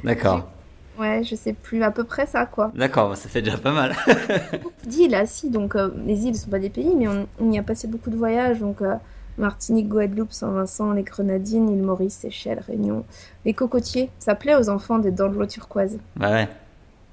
[0.05, 0.49] D'accord.
[0.98, 2.72] ouais, je sais plus, à peu près ça, quoi.
[2.74, 3.94] D'accord, ça fait déjà pas mal.
[4.87, 7.59] d'îles, là, si, donc euh, les îles ne sont pas des pays, mais on, y
[7.59, 8.94] a passé beaucoup de voyages, donc euh,
[9.38, 13.04] Martinique, Guadeloupe, Saint-Vincent, les Grenadines, île Maurice, Seychelles, Réunion,
[13.44, 14.11] les cocotiers.
[14.18, 15.98] Ça plaît aux enfants d'être dans l'eau turquoise.
[16.16, 16.48] Bah ouais.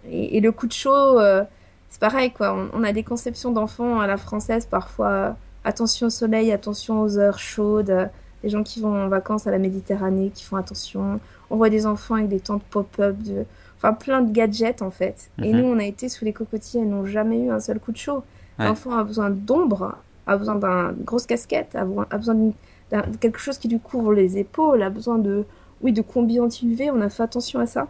[0.10, 1.44] Et, le coup de chaud, euh,
[1.90, 2.54] c'est pareil, quoi.
[2.54, 7.18] On, on a des conceptions d'enfants à la française, parfois, attention au soleil, attention aux
[7.18, 8.10] heures chaudes
[8.44, 11.20] les gens qui vont en vacances à la Méditerranée, qui font attention.
[11.50, 13.46] On voit des enfants avec des tentes pop-up, de...
[13.84, 15.30] enfin plein de gadgets en fait.
[15.42, 15.60] Et mhm.
[15.60, 17.98] nous, on a été sous les cocotiers, elles n'ont jamais eu un seul coup de
[17.98, 18.24] chaud.
[18.60, 23.68] L'enfant a besoin d'ombre, a besoin d'une grosse casquette, a besoin de quelque chose qui
[23.68, 25.44] lui couvre les épaules, a besoin de,
[25.82, 26.92] oui, de combi anti-UV.
[26.92, 27.88] On a fait attention à ça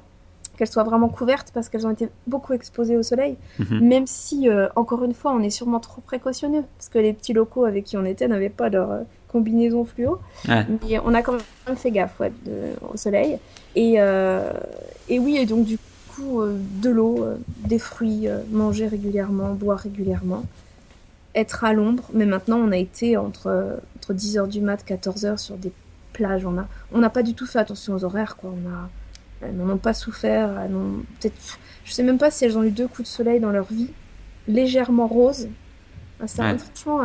[0.57, 3.37] qu'elles soient vraiment couvertes parce qu'elles ont été beaucoup exposées au soleil.
[3.59, 3.79] Mhm.
[3.81, 7.33] Même si, euh, encore une fois, on est sûrement trop précautionneux parce que les petits
[7.33, 9.01] locaux avec qui on était n'avaient pas leur, euh,
[9.33, 10.19] combinaison fluo.
[10.47, 11.33] Mais on a quand
[11.67, 13.39] même fait gaffe au soleil.
[13.75, 14.51] Et, euh,
[15.09, 15.77] et oui, et donc du
[16.15, 20.45] coup, euh, de l'eau, euh, des fruits, manger régulièrement, boire régulièrement,
[21.35, 22.09] être à l'ombre.
[22.13, 25.71] Mais maintenant, on a été entre, entre 10h du mat, 14h sur des
[26.13, 26.45] plages.
[26.45, 28.37] On n'a on a pas du tout fait attention aux horaires.
[28.37, 28.51] Quoi.
[28.51, 28.89] On a,
[29.41, 30.49] elles n'en ont pas souffert.
[31.19, 33.65] peut-être, je sais même pas si elles ont eu deux coups de soleil dans leur
[33.65, 33.89] vie.
[34.47, 35.47] Légèrement rose.
[36.19, 37.01] Ah, ça, Franchement,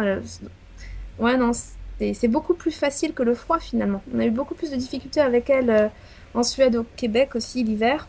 [1.18, 1.52] ouais, non,
[2.00, 4.02] c'est beaucoup plus facile que le froid finalement.
[4.14, 5.88] On a eu beaucoup plus de difficultés avec elle euh,
[6.34, 8.08] en Suède, au Québec aussi l'hiver.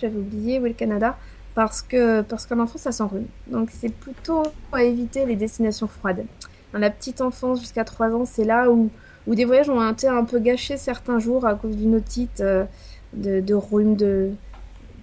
[0.00, 1.16] J'avais oublié, oui, le Canada.
[1.54, 3.26] Parce que parce qu'en enfance, ça s'enrhume.
[3.46, 6.24] Donc c'est plutôt à éviter les destinations froides.
[6.72, 8.90] Dans la petite enfance jusqu'à 3 ans, c'est là où,
[9.26, 12.64] où des voyages ont été un peu gâchés certains jours à cause d'une otite, euh,
[13.12, 14.30] de, de rhume, de...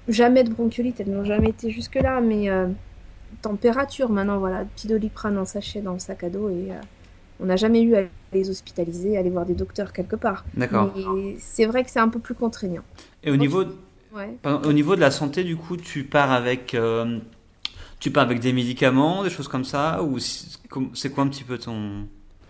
[0.08, 2.66] Jamais de bronchiolite, elles n'ont jamais été jusque-là, mais euh,
[3.44, 6.72] température maintenant, voilà, petit doliprane en sachet dans le sac à dos et
[7.40, 8.02] on n'a jamais eu à
[8.34, 10.46] les hospitaliser, à aller voir des docteurs quelque part.
[10.56, 10.94] D'accord.
[11.40, 12.84] c'est vrai que c'est un peu plus contraignant.
[13.24, 13.64] Et au niveau,
[14.44, 17.20] au niveau de la santé, du coup, tu pars avec, euh,
[18.00, 21.58] tu pars avec des médicaments, des choses comme ça, ou c'est quoi un petit peu
[21.58, 22.08] ton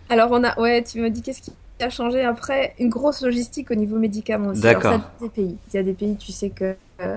[0.08, 3.70] Alors on a, ouais, tu me dis qu'est-ce qui a changé après une grosse logistique
[3.70, 4.52] au niveau médicaments.
[4.52, 5.00] D'accord.
[5.20, 5.56] Des pays.
[5.72, 7.16] Il y a des pays, tu sais que euh,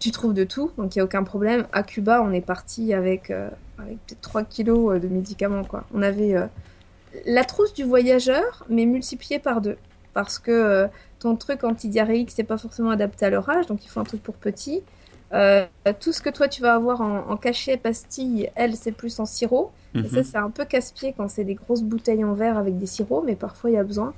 [0.00, 1.66] tu trouves de tout, donc il n'y a aucun problème.
[1.72, 5.64] À Cuba, on est parti avec, euh, avec peut-être 3 kilos de médicaments.
[5.64, 5.84] Quoi.
[5.94, 6.34] On avait
[7.26, 9.76] la trousse du voyageur, mais multipliée par deux.
[10.12, 14.00] Parce que ton truc antidiarrhéique, c'est pas forcément adapté à leur âge, donc il faut
[14.00, 14.82] un truc pour petit.
[15.32, 15.66] Euh,
[15.98, 19.72] tout ce que toi tu vas avoir en, cachet, pastille, elle c'est plus en sirop.
[19.94, 20.24] Et ça mhm.
[20.24, 23.36] c'est un peu casse-pied quand c'est des grosses bouteilles en verre avec des sirops, mais
[23.36, 24.12] parfois il y a besoin.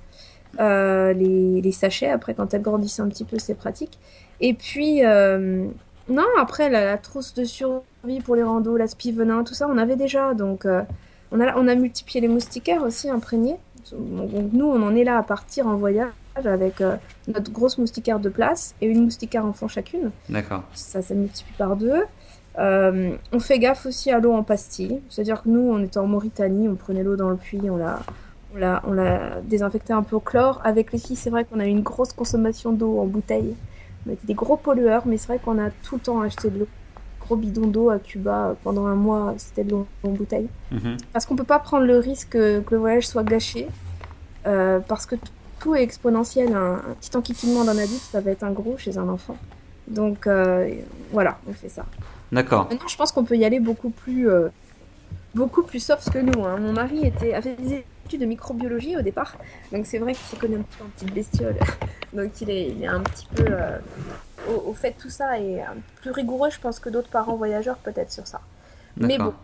[0.58, 3.98] Euh, les, sachets, après quand elles grandissent un petit peu c'est pratique.
[4.40, 5.66] Et puis, euh,
[6.08, 9.96] non, après la, trousse de survie pour les randos, la venin, tout ça on avait
[9.96, 10.34] déjà.
[10.34, 10.66] Donc
[11.32, 13.56] on, a, on a multiplié les moustiquaires aussi imprégnés.
[13.92, 16.08] Donc nous on en est là à partir en voyage
[16.44, 16.96] avec euh,
[17.28, 20.10] notre grosse moustiquaire de place et une moustiquaire enfant chacune.
[20.28, 20.64] D'accord.
[20.74, 22.02] Ça, ça multiplie par deux.
[22.58, 25.00] Euh, on fait gaffe aussi à l'eau en pastille.
[25.08, 28.00] C'est-à-dire que nous, on était en Mauritanie, on prenait l'eau dans le puits, on l'a,
[28.54, 30.60] on l'a, on l'a désinfecté un peu au chlore.
[30.64, 33.54] Avec les filles, c'est vrai qu'on a eu une grosse consommation d'eau en bouteille.
[34.06, 36.60] On était des gros pollueurs, mais c'est vrai qu'on a tout le temps acheté de
[36.60, 36.68] l'eau.
[37.26, 40.48] Gros bidon d'eau à Cuba pendant un mois, c'était de l'eau en bouteille.
[40.70, 40.96] Mhm.
[41.12, 43.68] Parce qu'on peut pas prendre le risque que, le voyage soit gâché.
[44.46, 45.16] Euh, parce que
[45.58, 46.54] tout est exponentiel.
[46.54, 49.36] Un, petit enquiquinement d'un adulte, ça va être un gros chez un enfant.
[49.88, 50.70] Donc euh,
[51.12, 51.86] voilà, on fait ça.
[52.32, 52.68] D'accord.
[52.70, 54.48] Maintenant, je pense qu'on peut y aller beaucoup plus, euh,
[55.34, 56.44] beaucoup plus soft que nous.
[56.44, 56.58] Hein.
[56.58, 59.36] Mon mari était, a fait des études de microbiologie au départ,
[59.72, 61.56] donc c'est vrai qu'il se connaît un petit peu en petite bestiole.
[62.12, 63.44] donc il est, il est un petit peu
[64.48, 65.60] euh, au, fait tout ça et
[66.00, 68.40] plus rigoureux, je pense, que d'autres parents voyageurs peut-être sur ça.
[68.96, 69.34] Mais bon,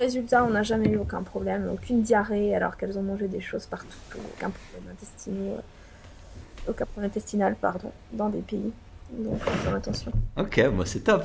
[0.00, 3.66] Résultat, on n'a jamais eu aucun problème, aucune diarrhée alors qu'elles ont mangé des choses
[3.66, 8.72] partout, aucun problème intestinal, euh, aucun problème intestinal pardon, dans des pays.
[9.12, 10.12] Donc, faire attention.
[10.38, 11.24] Ok, moi c'est top.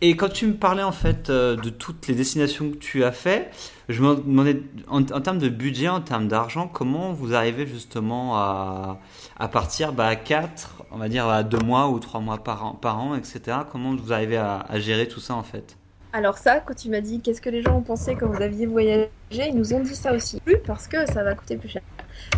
[0.00, 3.12] Et quand tu me parlais en fait euh, de toutes les destinations que tu as
[3.12, 3.50] fait,
[3.88, 9.00] je me demandais en, termes de budget, en termes d'argent, comment vous arrivez justement à,
[9.38, 12.64] à partir bah, à 4, on va dire à 2 mois ou 3 mois par
[12.64, 13.58] an, etc.
[13.70, 15.76] Comment vous arrivez à gérer tout ça en fait?
[16.12, 18.66] Alors ça, quand tu m'as dit qu'est-ce que les gens ont pensé quand vous aviez
[18.66, 20.40] voyagé, ils nous ont dit ça aussi.
[20.40, 21.82] Plus parce que ça va coûter plus cher.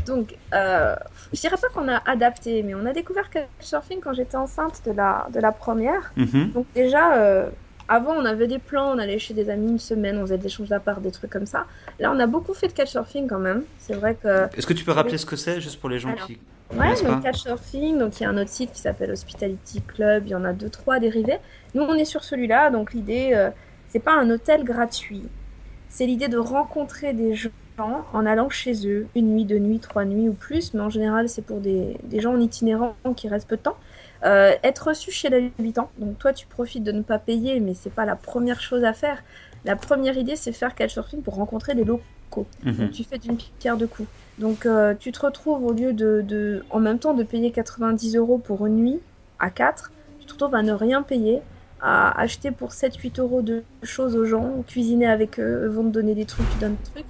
[0.07, 0.95] Donc, euh,
[1.33, 3.31] je dirais pas qu'on a adapté, mais on a découvert
[3.61, 6.13] surfing quand j'étais enceinte de la, de la première.
[6.17, 6.51] Mhm.
[6.53, 7.49] Donc déjà, euh,
[7.89, 10.47] avant on avait des plans, on allait chez des amis une semaine, on faisait des
[10.47, 11.67] échanges d'appart, des trucs comme ça.
[11.99, 13.63] Là, on a beaucoup fait de couchsurfing quand même.
[13.79, 14.47] C'est vrai que...
[14.57, 16.41] Est-ce que tu peux rappeler ce que c'est, juste pour les gens qui...
[16.77, 20.31] Ouais, donc couchsurfing, donc il y a un autre site qui s'appelle Hospitality Club, il
[20.31, 21.39] y en a deux, trois dérivés.
[21.75, 23.51] Nous, on est sur celui-là, donc l'idée, euh,
[23.89, 25.25] c'est pas un hôtel gratuit.
[25.89, 27.51] C'est l'idée de rencontrer des gens
[28.13, 31.29] en allant chez eux, une nuit, deux nuits, trois nuits ou plus, mais en général,
[31.29, 33.77] c'est pour des, gens en itinérant qui restent peu de temps.
[34.25, 35.91] Euh, être reçu chez l'habitant.
[35.99, 38.93] Donc toi, tu profites de ne pas payer, mais c'est pas la première chose à
[38.93, 39.23] faire.
[39.65, 42.47] La première idée, c'est faire couchsurfing pour rencontrer des locaux.
[42.65, 42.73] Mhm.
[42.75, 44.09] Donc tu fais d'une pierre deux coups.
[44.41, 48.39] Donc euh, tu te retrouves au lieu de, en même temps de payer 90 euros
[48.39, 49.01] pour une nuit
[49.39, 51.41] à 4, tu te retrouves à ne rien payer,
[51.83, 56.15] à acheter pour 7-8 euros de choses aux gens, cuisiner avec eux, vont te donner
[56.15, 57.07] des trucs, tu donnes des trucs.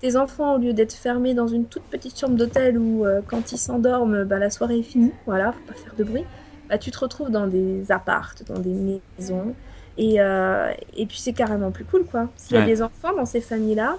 [0.00, 3.52] Tes enfants, au lieu d'être fermés dans une toute petite chambre d'hôtel où euh, quand
[3.52, 6.24] ils s'endorment, bah, la soirée est finie, voilà, faut pas faire de bruit,
[6.68, 9.54] bah, tu te retrouves dans des appartes, dans des maisons.
[9.98, 12.28] Et, euh, et puis c'est carrément plus cool, quoi.
[12.34, 13.98] S'il y a des enfants dans ces familles-là,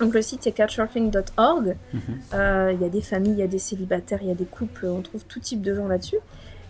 [0.00, 1.76] donc le site c'est catchsurfing.org.
[1.92, 2.00] Mhm.
[2.34, 4.44] Euh, il y a des familles, il y a des célibataires, il y a des
[4.44, 6.18] couples, on trouve tout type de gens là-dessus.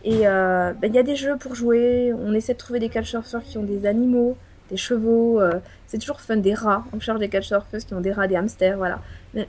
[0.04, 2.12] Et euh, bah, il y a des jeux pour jouer.
[2.18, 4.36] On essaie de trouver des couchsurfers qui ont des animaux,
[4.70, 5.40] des chevaux.
[5.40, 6.84] Euh, c'est toujours fun, des rats.
[6.92, 9.00] On cherche des couchsurfers qui ont des rats, des hamsters, voilà.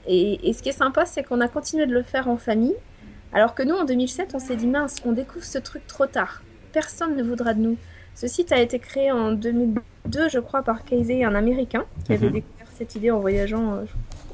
[0.06, 2.74] Et, ce qui est sympa, c'est qu'on a continué de le faire en famille.
[3.32, 6.42] Alors que nous, en 2007, on s'est dit mince, on découvre ce truc trop tard.
[6.72, 7.76] Personne ne voudra de nous.
[8.14, 12.26] Ce site a été créé en 2002, je crois, par Casey, un Américain, qui avait
[12.26, 12.32] mhm.
[12.32, 13.84] découvert cette idée en voyageant, euh,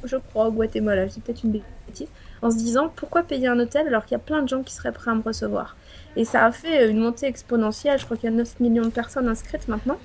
[0.05, 1.09] je, crois, au Guatemala.
[1.09, 2.07] C'est peut-être une bêtise.
[2.43, 4.73] En se disant, pourquoi payer un hôtel alors qu'il y a plein de gens qui
[4.73, 5.77] seraient prêts à me recevoir?
[6.15, 7.99] Et ça a fait une montée exponentielle.
[7.99, 9.99] Je crois qu'il y a 9 millions de personnes inscrites maintenant.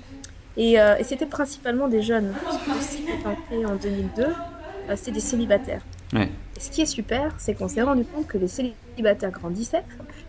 [0.56, 2.34] Et, euh, et c'était principalement des jeunes.
[2.66, 5.82] Le site étant créé en 2002, euh, c'est des célibataires.
[6.14, 6.28] Et
[6.60, 9.84] ce qui est super, c'est qu'on s'est rendu compte que les célibataires grandissaient,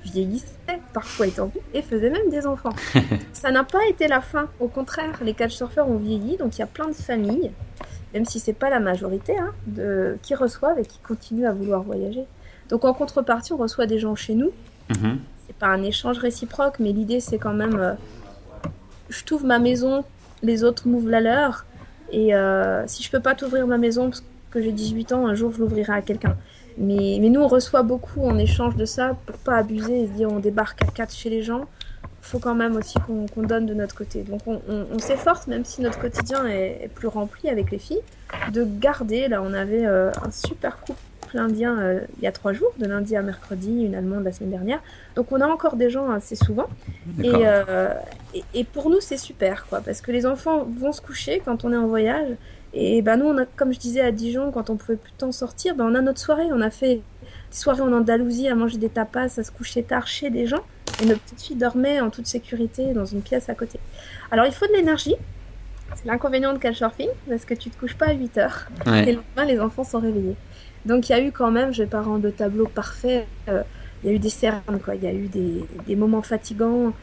[0.06, 2.76] vieillissaient, parfois étant et faisaient même des enfants.
[3.34, 4.48] ça n'a pas été la fin.
[4.60, 7.52] Au contraire, les couchsurfers ont vieilli, donc il y a plein de familles,
[8.14, 11.84] même si c'est pas la majorité, hein, de, qui reçoivent et qui continuent à vouloir
[11.84, 12.26] voyager.
[12.70, 14.52] Donc en contrepartie, on reçoit des gens chez nous.
[14.90, 17.94] Mm-hmm c'est pas un échange réciproque, mais l'idée c'est quand même, euh,
[19.10, 20.04] je t'ouvre ma maison,
[20.42, 21.66] les autres m'ouvrent la leur,
[22.12, 25.36] et euh, si je peux pas t'ouvrir ma maison parce que j'ai 18 ans, un
[25.36, 26.38] jour je l'ouvrirai à quelqu'un.
[26.78, 30.12] Mais, mais nous on reçoit beaucoup en échange de ça, pour pas abuser et se
[30.14, 31.66] dire on débarque à 4 chez les gens,
[32.24, 34.24] faut quand même aussi qu'on donne de notre côté.
[34.24, 38.02] Donc on, s'efforce, même si notre quotidien est, plus rempli avec les filles,
[38.52, 41.00] de garder, là on avait euh, un super couple
[41.36, 44.52] indien euh, il y a trois jours, de lundi à mercredi, une allemande la semaine
[44.52, 44.82] dernière.
[45.16, 46.68] Donc on a encore des gens assez souvent.
[47.22, 47.94] Et, euh,
[48.34, 51.66] et, et, pour nous, c'est super, quoi, parce que les enfants vont se coucher quand
[51.66, 52.30] on est en voyage.
[52.74, 55.32] Et ben nous, on a, comme je disais à Dijon, quand on pouvait plus temps
[55.32, 56.46] sortir, ben on a notre soirée.
[56.52, 57.02] On a fait des
[57.52, 60.64] soirées en Andalousie à manger des tapas, à se coucher tard chez des gens.
[61.04, 63.80] Et nos petites filles dormaient en toute sécurité dans une pièce à côté.
[64.32, 65.16] Alors il faut de l'énergie.
[65.96, 68.66] C'est l'inconvénient de Couchsurfing, parce que tu te couches pas à 8 heures.
[68.88, 69.04] Ouais.
[69.04, 70.36] Et le lendemain, les enfants sont réveillés.
[70.86, 73.62] Donc il y a eu quand même, je vais pas rendre le tableau parfait, euh,
[74.04, 74.96] il y a eu des cernes, quoi.
[74.96, 76.94] Il y a eu des, des moments fatigants.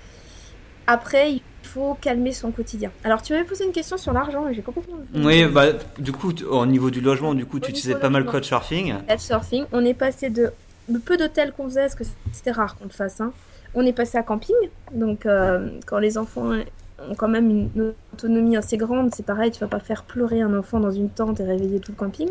[0.87, 2.91] Après, il faut calmer son quotidien.
[3.05, 4.97] Alors, tu m'avais posé une question sur l'argent et j'ai complètement.
[5.15, 5.67] Oui, bah,
[5.99, 8.25] du coup, au niveau du logement, du coup, Au tu utilisais pas mal.
[8.27, 8.95] Couchsurfing.
[9.09, 10.53] Couchsurfing, on est passé de
[10.91, 13.21] le peu d'hôtels qu'on faisait, parce que c'était rare qu'on le fasse.
[13.21, 13.33] hein.
[13.75, 14.57] On est passé à camping.
[14.93, 19.61] Donc, euh, quand les enfants ont quand même une autonomie assez grande, c'est pareil, tu
[19.61, 22.29] vas pas faire pleurer un enfant dans une tente et réveiller tout le camping.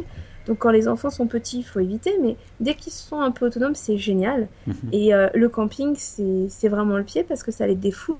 [0.48, 2.18] Donc, quand les enfants sont petits, il faut éviter.
[2.22, 4.48] Mais dès qu'ils sont un peu autonomes, c'est génial.
[4.68, 4.76] Mhm.
[4.92, 8.18] Et euh, le camping, c'est vraiment le pied parce que ça les défoule.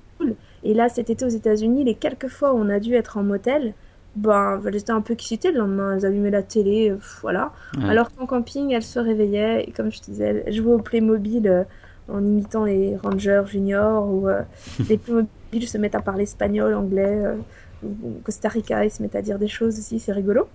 [0.62, 3.22] Et là, cet été aux États-Unis, les quelques fois où on a dû être en
[3.22, 3.74] motel,
[4.16, 5.96] ben, elles étaient un peu excitées le lendemain.
[5.96, 7.52] Elles allumaient la télé, euh, voilà.
[7.82, 11.64] Alors qu'en camping, elles se réveillaient et comme je disais, elles jouaient au Playmobil euh,
[12.12, 14.42] en imitant les Rangers juniors ou euh,
[14.88, 17.36] les Playmobil se mettent à parler espagnol, anglais, euh,
[17.82, 20.48] ou Costa Rica, ils se mettent à dire des choses aussi, c'est rigolo.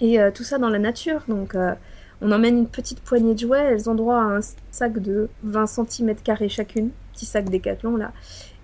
[0.00, 1.56] Et euh, tout ça dans la nature, donc
[2.20, 5.66] on emmène une petite poignée de jouets, elles ont droit à un sac de 20
[5.66, 6.14] cm
[6.48, 8.12] chacune, petit sac décathlon là.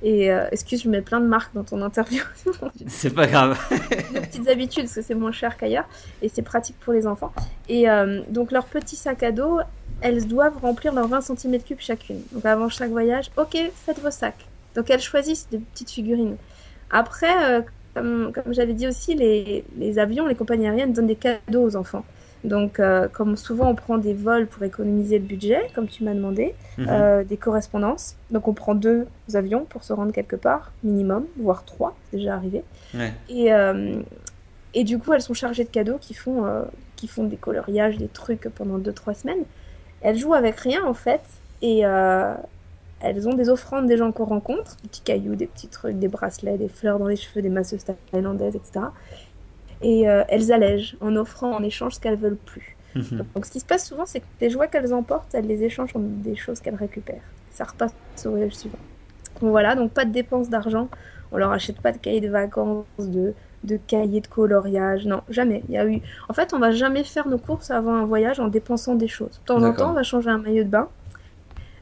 [0.02, 2.22] Et euh, excuse, je mets plein de marques dans ton interview.
[2.86, 3.58] C'est pas grave.
[3.70, 5.88] de petites habitudes parce que c'est moins cher qu'ailleurs
[6.22, 7.32] et c'est pratique pour les enfants.
[7.68, 9.58] Et euh, donc leur petit sac à dos,
[10.00, 12.22] elles doivent remplir leurs 20 cm3 chacune.
[12.32, 14.46] Donc avant chaque voyage, ok, faites vos sacs.
[14.76, 16.36] Donc elles choisissent des petites figurines.
[16.90, 17.62] Après, euh,
[17.94, 21.76] comme, comme j'avais dit aussi, les, les avions, les compagnies aériennes donnent des cadeaux aux
[21.76, 22.04] enfants.
[22.44, 26.14] Donc, euh, comme souvent on prend des vols pour économiser le budget, comme tu m'as
[26.14, 26.86] demandé, Mhm.
[26.88, 28.14] euh, des correspondances.
[28.30, 32.34] Donc on prend deux avions pour se rendre quelque part, minimum, voire trois, c'est déjà
[32.34, 32.62] arrivé.
[32.94, 33.12] Ouais.
[33.28, 34.00] Et, euh,
[34.74, 36.44] et du coup, elles sont chargées de cadeaux qui font,
[36.96, 39.44] qui font des coloriages, des trucs pendant 2-3 semaines.
[40.00, 41.22] Elles jouent avec rien en fait.
[41.62, 41.80] Et
[43.00, 46.08] elles ont des offrandes des gens qu'on rencontre, des petits cailloux, des petits trucs, des
[46.08, 48.86] bracelets, des fleurs dans les cheveux, des masseuses thaïlandaises, etc.
[49.82, 52.76] Et euh, elles allègent en offrant en échange ce qu'elles veulent plus.
[52.94, 53.24] Mhm.
[53.34, 55.94] Donc ce qui se passe souvent, c'est que les jouets qu'elles emportent, elles les échangent
[55.94, 57.22] en des choses qu'elles récupèrent.
[57.50, 57.92] Ça repasse
[58.24, 58.78] au voyage suivant.
[59.40, 60.88] Donc voilà, donc pas de dépenses d'argent.
[61.30, 65.06] On leur achète pas de cahiers de vacances, de, de cahiers de coloriage.
[65.06, 65.62] Non, jamais.
[65.68, 66.00] Il y a eu...
[66.28, 69.40] En fait, on va jamais faire nos courses avant un voyage en dépensant des choses.
[69.40, 70.88] De temps en temps, on va changer un maillot de bain.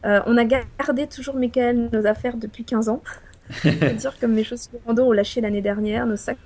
[0.04, 3.02] Euh, on a gardé toujours, Michael, nos affaires depuis 15 ans.
[3.50, 6.06] C'est-à-dire que mes chaussures rando, on lâché l'année dernière.
[6.06, 6.38] Nos sacs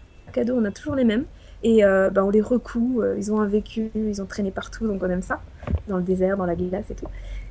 [0.44, 1.24] dos, on a toujours les mêmes.
[1.62, 3.02] Et euh, bah, on les recoue.
[3.02, 5.40] euh, ils ont un vécu, ils ont traîné partout, donc on aime ça.
[5.88, 7.06] Dans le désert, dans la glace et tout.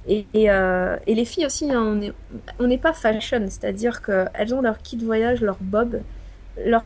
[0.07, 2.13] Et, et, euh, et les filles aussi, hein, on n'est
[2.59, 6.01] on pas fashion, c'est-à-dire qu'elles ont leur kit voyage, leur bob,
[6.65, 6.83] leur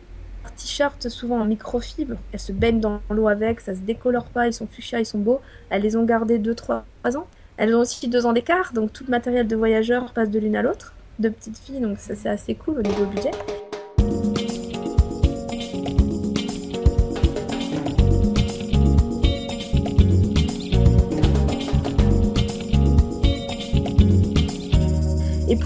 [0.57, 2.15] t-shirt souvent en microfibre.
[2.31, 5.19] Elles se baignent dans l'eau avec, ça se décolore pas, ils sont fuchsia, ils sont
[5.19, 5.39] beaux.
[5.69, 6.81] Elles les ont gardés 2-3
[7.15, 7.27] ans.
[7.55, 10.55] Elles ont aussi 2 ans d'écart, donc tout le matériel de voyageur passe de l'une
[10.55, 10.93] à l'autre.
[11.19, 13.31] Deux petites filles, donc ça c'est assez cool au niveau budget.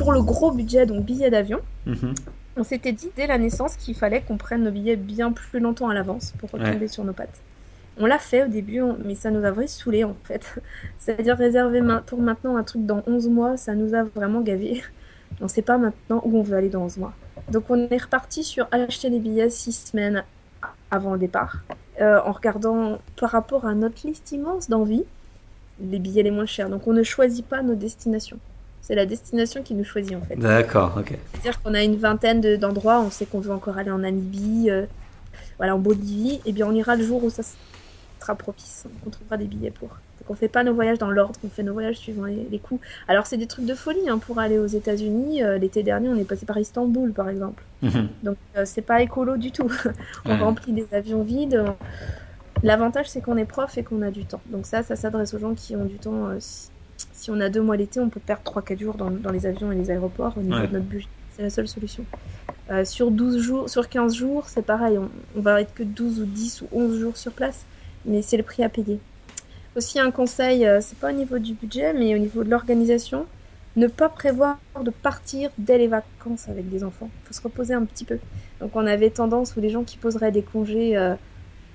[0.08, 2.14] Pour le gros budget, donc billet d'avion, Mhm.
[2.56, 5.90] on s'était dit dès la naissance qu'il fallait qu'on prenne nos billets bien plus longtemps
[5.90, 7.42] à l'avance pour retomber sur nos pattes.
[8.00, 10.62] On l'a fait au début, mais ça nous a vraiment saoulé en fait.
[10.98, 14.82] C'est-à-dire réserver ma- pour maintenant un truc dans 11 mois, ça nous a vraiment gavé.
[15.42, 17.12] On ne sait pas maintenant où on veut aller dans 11 mois.
[17.52, 20.24] Donc on est reparti sur acheter les billets 6 semaines
[20.90, 21.64] avant le départ,
[22.00, 25.04] euh, en regardant par rapport à notre liste immense d'envie,
[25.82, 26.70] les billets les moins chers.
[26.70, 28.40] Donc on ne choisit pas nos destinations.
[28.88, 30.38] C'est la destination qui nous choisit en fait.
[30.38, 31.14] D'accord, ok.
[31.34, 34.70] C'est-à-dire qu'on a une vingtaine de- d'endroits, on sait qu'on veut encore aller en Namibie,
[34.70, 34.86] euh,
[35.58, 37.44] voilà, en Bolivie, et bien on ira le jour où ça
[38.22, 39.90] sera propice, on trouvera des billets pour.
[39.90, 42.60] Donc on fait pas nos voyages dans l'ordre, on fait nos voyages suivant les, les
[42.60, 42.80] coûts.
[43.10, 46.16] Alors c'est des trucs de folie, hein, pour aller aux États-Unis, euh, l'été dernier on
[46.16, 47.64] est passé par Istanbul par exemple.
[47.82, 48.08] Mhm.
[48.24, 49.70] Donc euh, c'est pas écolo du tout.
[50.26, 50.38] on Ouais.
[50.38, 51.62] remplit des avions vides.
[51.68, 51.76] on-
[52.64, 54.42] L'avantage c'est qu'on est prof et qu'on a du temps.
[54.48, 56.30] Donc ça, ça s'adresse aux gens qui ont du temps.
[56.30, 56.40] euh,
[57.14, 59.72] si, on a deux mois l'été, on peut perdre 3-4 jours dans, dans les avions
[59.72, 60.68] et les aéroports au niveau Ouais.
[60.68, 61.08] de notre budget.
[61.36, 62.04] C'est la seule solution.
[62.72, 64.98] Euh, sur 12 jours, sur 15 jours, c'est pareil.
[64.98, 67.66] On, on va être que 12 ou 10 ou 11 jours sur place,
[68.06, 69.00] mais c'est le prix à payer.
[69.76, 73.26] Aussi un conseil, euh, c'est pas au niveau du budget, mais au niveau de l'organisation,
[73.76, 77.10] ne pas prévoir de partir dès les vacances avec des enfants.
[77.24, 78.18] Il faut se reposer un petit peu.
[78.60, 81.14] Donc on avait tendance, ou les gens qui poseraient des congés euh,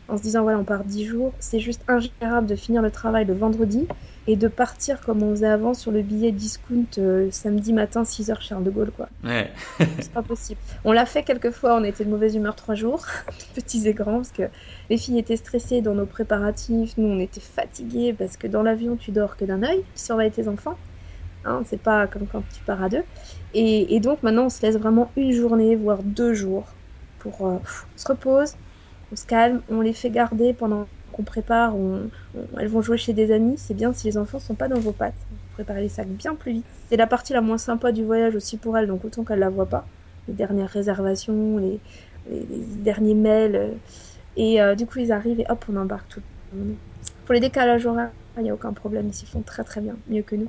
[0.09, 3.25] en se disant voilà on part 10 jours, c'est juste ingérable de finir le travail
[3.25, 3.87] le vendredi
[4.27, 8.41] et de partir comme on faisait avant sur le billet discount euh, samedi matin 6h
[8.41, 9.09] Charles de Gaulle quoi.
[9.25, 9.51] Ouais.
[9.79, 10.61] c'est pas possible.
[10.85, 13.05] On l'a fait quelques fois, on était de mauvaise humeur trois jours,
[13.55, 14.45] petits et grands, parce que
[14.91, 18.97] les filles étaient stressées dans nos préparatifs, nous on était fatigués parce que dans l'avion
[18.97, 20.77] tu dors que d'un œil, tu surveilles tes enfants.
[21.45, 23.03] Hein, c'est pas comme quand tu pars à deux.
[23.55, 26.67] Et, donc maintenant on se laisse vraiment une journée, voire deux jours
[27.19, 28.55] pour euh, on se repose,
[29.13, 31.75] on se calme, on les fait garder pendant qu'on prépare,
[32.59, 34.93] elles vont jouer chez des amis, c'est bien si les enfants sont pas dans vos
[34.93, 35.15] pattes.
[35.53, 36.67] Préparer les sacs bien plus vite.
[36.89, 39.51] C'est la partie la moins sympa du voyage aussi pour elles, donc autant qu'elles la
[39.51, 39.87] voient pas.
[40.29, 41.79] Les dernières réservations, les,
[42.79, 43.75] derniers mails.
[44.37, 46.23] Et euh, du coup, ils arrivent et hop, on embarque tout.
[47.27, 49.97] Pour les décalages horaires, il n'y a aucun problème, ils s'y font très très bien,
[50.09, 50.49] mieux que nous.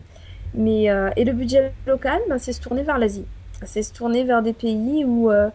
[0.53, 3.25] Mais, euh, et le budget local, ben, c'est se tourner vers l'Asie.
[3.65, 5.49] C'est se tourner vers des pays où, euh,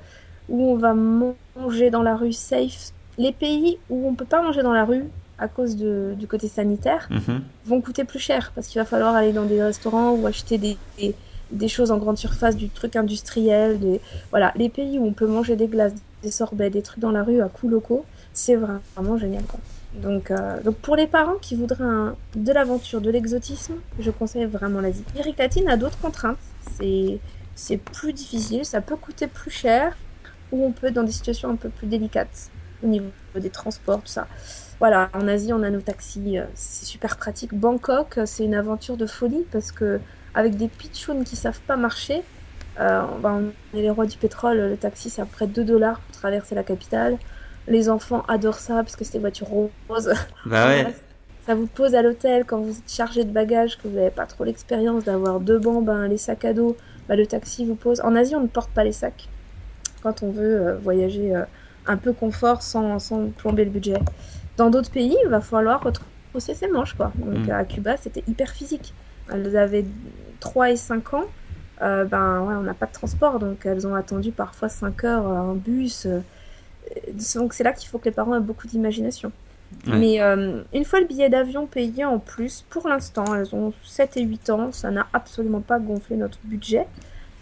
[0.49, 4.62] où on va manger dans la rue safe les pays où on peut pas manger
[4.62, 5.04] dans la rue
[5.38, 7.42] à cause de, du côté sanitaire mhm.
[7.66, 10.76] vont coûter plus cher parce qu'il va falloir aller dans des restaurants ou acheter des,
[11.50, 13.78] des, choses en grande surface, du truc industriel.
[13.78, 14.00] Des...
[14.31, 17.22] Voilà, les pays où on peut manger des glaces, des sorbets, des trucs dans la
[17.22, 19.44] rue à coûts locaux, c'est vraiment génial.
[19.94, 24.81] Donc, euh, donc pour les parents qui voudraient de l'aventure, de l'exotisme, je conseille vraiment
[24.81, 25.04] l'Asie.
[25.14, 26.37] L'Amérique latine a d'autres contraintes.
[26.76, 27.18] C'est,
[27.54, 29.96] c'est plus difficile, ça peut coûter plus cher
[30.52, 32.50] ou on peut être dans des situations un peu plus délicates
[32.83, 34.27] au niveau des transports, tout ça.
[34.79, 37.53] Voilà, en Asie, on a nos taxis, euh, c'est super pratique.
[37.53, 40.01] Bangkok, c'est une aventure de folie parce que
[40.35, 42.23] avec des pitchouns qui savent pas marcher,
[42.81, 45.64] euh, ben, on est les rois du pétrole, le taxi c'est à peu près 2
[45.64, 47.19] dollars pour traverser la capitale.
[47.67, 50.14] Les enfants adorent ça parce que c'est des voitures roses.
[50.47, 50.87] Bah ouais.
[51.47, 54.27] Ça vous pose à l'hôtel quand vous êtes chargé de bagages, que vous n'avez pas
[54.27, 56.77] trop l'expérience d'avoir deux bancs, ben, les sacs à dos,
[57.09, 58.03] ben, le taxi vous pose.
[58.03, 59.31] En Asie, on ne porte pas les sacs
[60.03, 61.35] quand on veut euh, voyager
[61.88, 63.98] un peu confort sans, sans plomber le budget.
[64.57, 66.94] Dans d'autres pays, il va falloir retrousser ses manches.
[66.94, 67.12] Quoi.
[67.16, 67.51] Donc mm.
[67.51, 68.94] à Cuba, c'était hyper physique.
[69.33, 69.85] Elles avaient
[70.40, 71.24] 3 et 5 ans.
[71.81, 75.27] Euh, ben ouais, on n'a pas de transport, donc elles ont attendu parfois 5 heures
[75.27, 76.07] en bus.
[76.07, 76.20] Euh,
[77.37, 79.33] donc c'est là qu'il faut que les parents aient beaucoup d'imagination.
[79.87, 84.16] Mais euh, une fois le billet d'avion payé en plus, pour l'instant, elles ont 7
[84.16, 86.87] et 8 ans, ça n'a absolument pas gonflé notre budget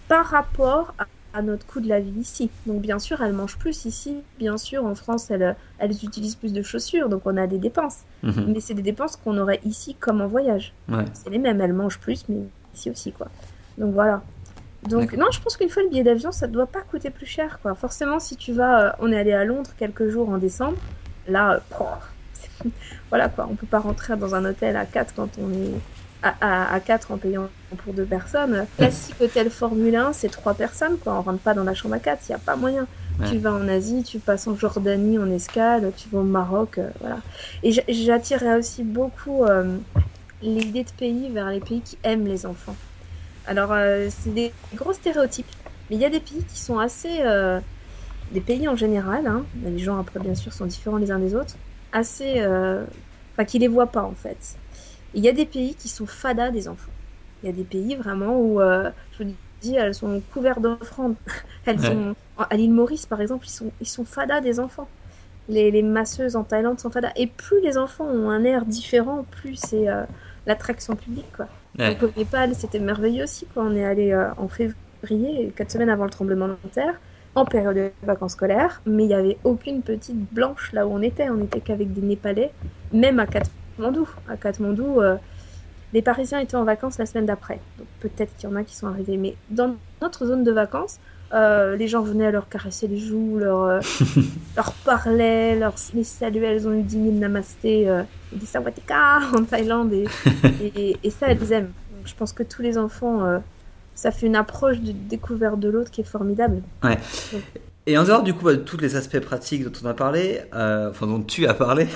[0.09, 0.95] par rapport
[1.37, 2.51] à notre coût de la vie ici.
[2.65, 4.17] Donc bien sûr, elles mangent plus ici.
[4.39, 8.01] Bien sûr, en France, elles, elles utilisent plus de chaussures, donc on a des dépenses.
[8.23, 8.47] Mhm.
[8.49, 10.73] Mais c'est des dépenses qu'on aurait ici comme en voyage.
[11.13, 12.39] C'est les mêmes, elles mangent plus, mais
[12.75, 13.29] ici aussi, quoi.
[13.77, 14.23] Donc voilà.
[14.89, 17.27] Donc non, je pense qu'une fois le billet d'avion, ça ne doit pas coûter plus
[17.27, 17.75] cher, quoi.
[17.75, 20.79] Forcément, si tu vas, euh, on est allé à Londres quelques jours en décembre,
[21.29, 22.69] là, euh,
[23.11, 25.75] voilà quoi, on peut pas rentrer dans un hôtel à 4 quand on est
[26.23, 27.49] à, à, 4 en payant
[27.85, 28.67] pour deux personnes.
[28.77, 31.15] Classique hôtel Formule 1, c'est trois personnes, quoi.
[31.15, 32.87] On rentre pas dans la chambre à 4, il n'y a pas moyen.
[33.31, 36.91] Tu vas en Asie, tu passes en Jordanie en escale, tu vas au Maroc, euh,
[37.01, 37.21] voilà.
[37.63, 39.79] Et j'attirerais aussi beaucoup euh,
[40.43, 42.77] l'idée de pays vers les pays qui aiment les enfants.
[43.47, 45.47] Alors, euh, c'est des gros stéréotypes,
[45.89, 47.23] mais il y a des pays qui sont assez.
[48.33, 51.35] des pays en général, hein, les gens après bien sûr sont différents les uns des
[51.35, 51.55] autres,
[51.93, 52.45] assez.
[53.33, 54.57] Enfin, qui les voient pas en fait.
[55.17, 56.93] Il y a des pays qui sont fadas des enfants.
[57.43, 61.15] Il y a des pays vraiment où, euh, je vous dis, elles sont couvertes d'offrandes.
[61.65, 64.89] elles sont, à l'île Maurice, par exemple, ils sont, ils sont fadas des enfants.
[65.49, 67.13] Les, les, masseuses en Thaïlande sont fadas.
[67.17, 70.05] Et plus les enfants ont un air différent, plus c'est euh,
[70.45, 71.33] l'attraction publique.
[71.35, 71.47] Quoi.
[71.79, 73.47] Donc au Népal, c'était merveilleux aussi.
[73.47, 73.63] Quoi.
[73.65, 77.01] On est allé euh, en février, quatre semaines avant le tremblement de terre,
[77.35, 81.01] en période de vacances scolaires, mais il n'y avait aucune petite blanche là où on
[81.01, 81.31] était.
[81.31, 82.51] On n'était qu'avec des Népalais,
[82.93, 84.09] même à quatre Katmandou.
[84.29, 85.17] À Katmandou, euh,
[85.93, 87.61] les Parisiens étaient en vacances la semaine d'après.
[87.79, 89.17] Donc peut-être qu'il y en a qui sont arrivés.
[89.17, 90.99] Mais dans notre zone de vacances,
[91.33, 93.81] euh, les gens venaient leur caresser les joues, leur, euh,
[94.57, 96.55] leur parlaient, leur, les saluaient.
[96.55, 99.93] Elles ont eu 10 000 namasté, des sawatika en Thaïlande.
[100.63, 101.73] Et, et, ça, elles aiment.
[101.97, 103.41] Donc, je pense que tous les enfants
[103.95, 106.63] ça fait une approche de découverte de l'autre qui est formidable.
[106.85, 106.99] Ouais.
[107.89, 110.41] Et en dehors du coup bah, de tous les aspects pratiques dont on a parlé,
[110.55, 111.87] euh, enfin dont tu as parlé,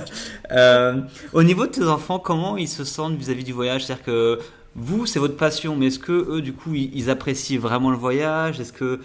[0.50, 1.00] euh,
[1.32, 3.86] au niveau de tes enfants, comment ils se sentent vis-à-vis du voyage?
[3.86, 4.38] C'est-à-dire que
[4.76, 8.60] vous, c'est votre passion, mais est-ce que eux, du coup, ils, apprécient vraiment le voyage?
[8.60, 9.00] Est-ce que,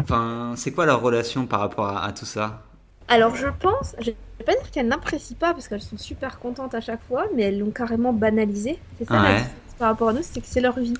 [0.00, 2.62] enfin, c'est quoi leur relation par rapport à, tout ça?
[3.06, 6.74] Alors je pense, je vais pas dire qu'elles n'apprécient pas parce qu'elles sont super contentes
[6.74, 8.78] à chaque fois, mais elles l'ont carrément banalisé.
[8.98, 10.94] C'est ça la différence par rapport à nous, c'est que c'est leur vie.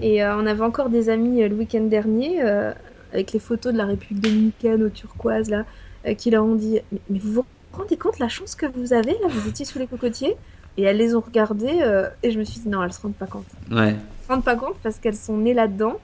[0.00, 2.42] Et euh, on avait encore des amis le week-end dernier
[3.12, 5.64] avec les photos de la République dominicaine au turquoise, là,
[6.06, 9.12] euh, qui leur ont dit mais, vous vous rendez compte la chance que vous avez,
[9.12, 10.36] là, vous étiez sous les cocotiers?
[10.78, 13.14] Et elles les ont regardées, euh, et je me suis dit non, elles se rendent
[13.14, 13.46] pas compte.
[13.70, 13.88] Ouais.
[13.90, 15.98] Elles se rendent pas compte parce qu'elles sont nées là-dedans.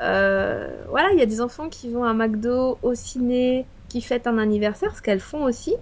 [0.00, 4.26] Euh, voilà, il y a des enfants qui vont à McDo, au ciné, qui fêtent
[4.26, 5.74] un anniversaire, ce qu'elles font aussi.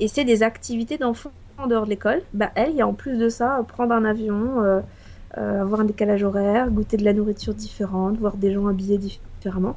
[0.00, 2.22] et c'est des activités d'enfants en dehors de l'école.
[2.32, 4.80] Bah, elle, il y a en plus de ça, prendre un avion, euh,
[5.36, 9.74] euh, avoir un décalage horaire, goûter de la nourriture différente, voir des gens habillés différemment.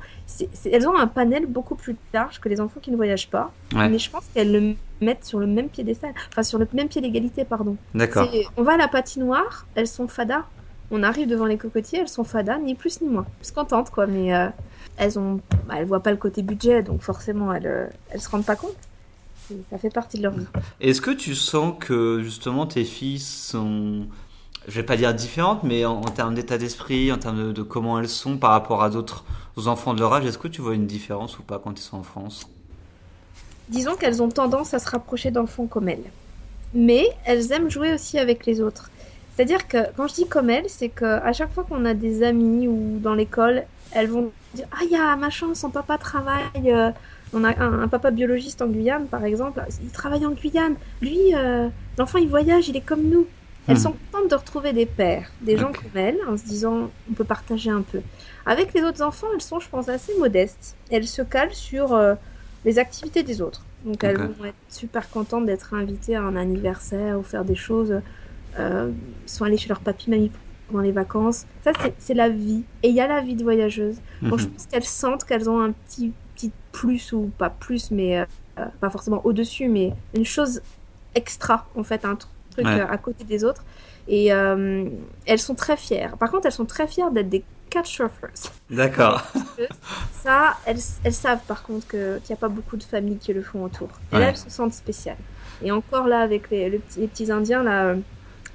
[0.72, 3.97] elles ont un panel beaucoup plus large que les enfants qui ne voyagent pas, mais
[3.97, 7.01] je pense qu'elles le mettent sur le même pied d'égalité, enfin sur le même pied
[7.01, 7.76] d'égalité, pardon.
[7.95, 8.30] D'accord.
[8.55, 10.45] On va à la patinoire, elles sont fadas.
[10.89, 13.26] On arrive devant les cocotiers, elles sont fadas, ni plus ni moins.
[13.39, 14.47] Plus contentes, quoi, mais euh,
[14.97, 18.30] elles ont, bah, elles voient pas le côté budget, donc forcément, elles, euh, elles se
[18.30, 18.78] rendent pas compte.
[19.70, 20.45] ça fait partie de leur vie.
[20.80, 24.05] Est-ce que tu sens que justement tes filles sont,
[24.68, 28.09] je vais pas dire différentes, mais en, termes d'état d'esprit, en termes de, comment elles
[28.09, 29.24] sont par rapport à d'autres
[29.65, 31.97] enfants de leur âge, est-ce que tu vois une différence ou pas quand ils sont
[31.97, 32.49] en France?
[33.70, 36.11] Disons qu'elles ont tendance à se rapprocher d'enfants comme elles.
[36.74, 38.89] Mais elles aiment jouer aussi avec les autres.
[39.36, 42.68] C'est-à-dire que quand je dis comme elles, c'est qu'à chaque fois qu'on a des amis
[42.68, 46.41] ou dans l'école, elles vont dire Ah, il y a machin, son papa travaille.
[46.65, 46.91] Euh,
[47.34, 49.61] on a un, papa biologiste en Guyane, par exemple.
[49.82, 50.76] Il travaille en Guyane.
[51.01, 53.28] Lui, euh, l'enfant, il voyage, il est comme nous.
[53.68, 53.80] Elles hmm.
[53.80, 57.24] sont contentes de retrouver des pères, des gens comme elles, en se disant on peut
[57.24, 58.01] partager un peu.
[58.45, 60.76] Avec les autres enfants, elles sont, je pense, assez modestes.
[60.89, 62.15] Elles se calent sur euh,
[62.65, 63.63] les activités des autres.
[63.86, 68.01] Donc elles vont être super contentes d'être invitées à un anniversaire ou faire des choses
[68.59, 68.91] euh,
[69.26, 70.32] sont allés chez leur papy, mamie
[70.68, 71.45] pendant les vacances.
[71.63, 72.63] Ça, c'est la vie.
[72.84, 73.97] Et il y a la vie de voyageuse.
[74.22, 74.32] je mhm.
[74.32, 78.89] pense qu'elles sentent qu'elles ont un petit, petit plus, ou pas plus, mais euh, pas
[78.89, 80.61] forcément au-dessus, mais une chose
[81.15, 82.32] extra, en fait, un truc
[82.66, 83.64] euh, à côté des autres.
[84.08, 86.18] Et elles sont très fières.
[86.18, 88.30] Par contre, elles sont très fières d'être des couchsurfers.
[88.70, 89.22] D'accord.
[90.24, 93.41] Ça, elles, elles, savent par contre qu'il n'y a pas beaucoup de familles qui le
[93.41, 93.89] font autour.
[94.14, 95.18] Et là, elles se sentent spéciales.
[95.62, 97.95] Et encore là, avec les, les petits Indiens, là,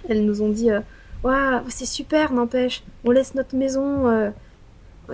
[0.09, 0.81] elles nous ont dit euh,
[1.23, 4.09] Waouh, c'est super, n'empêche, on laisse notre maison.
[4.09, 4.31] Euh,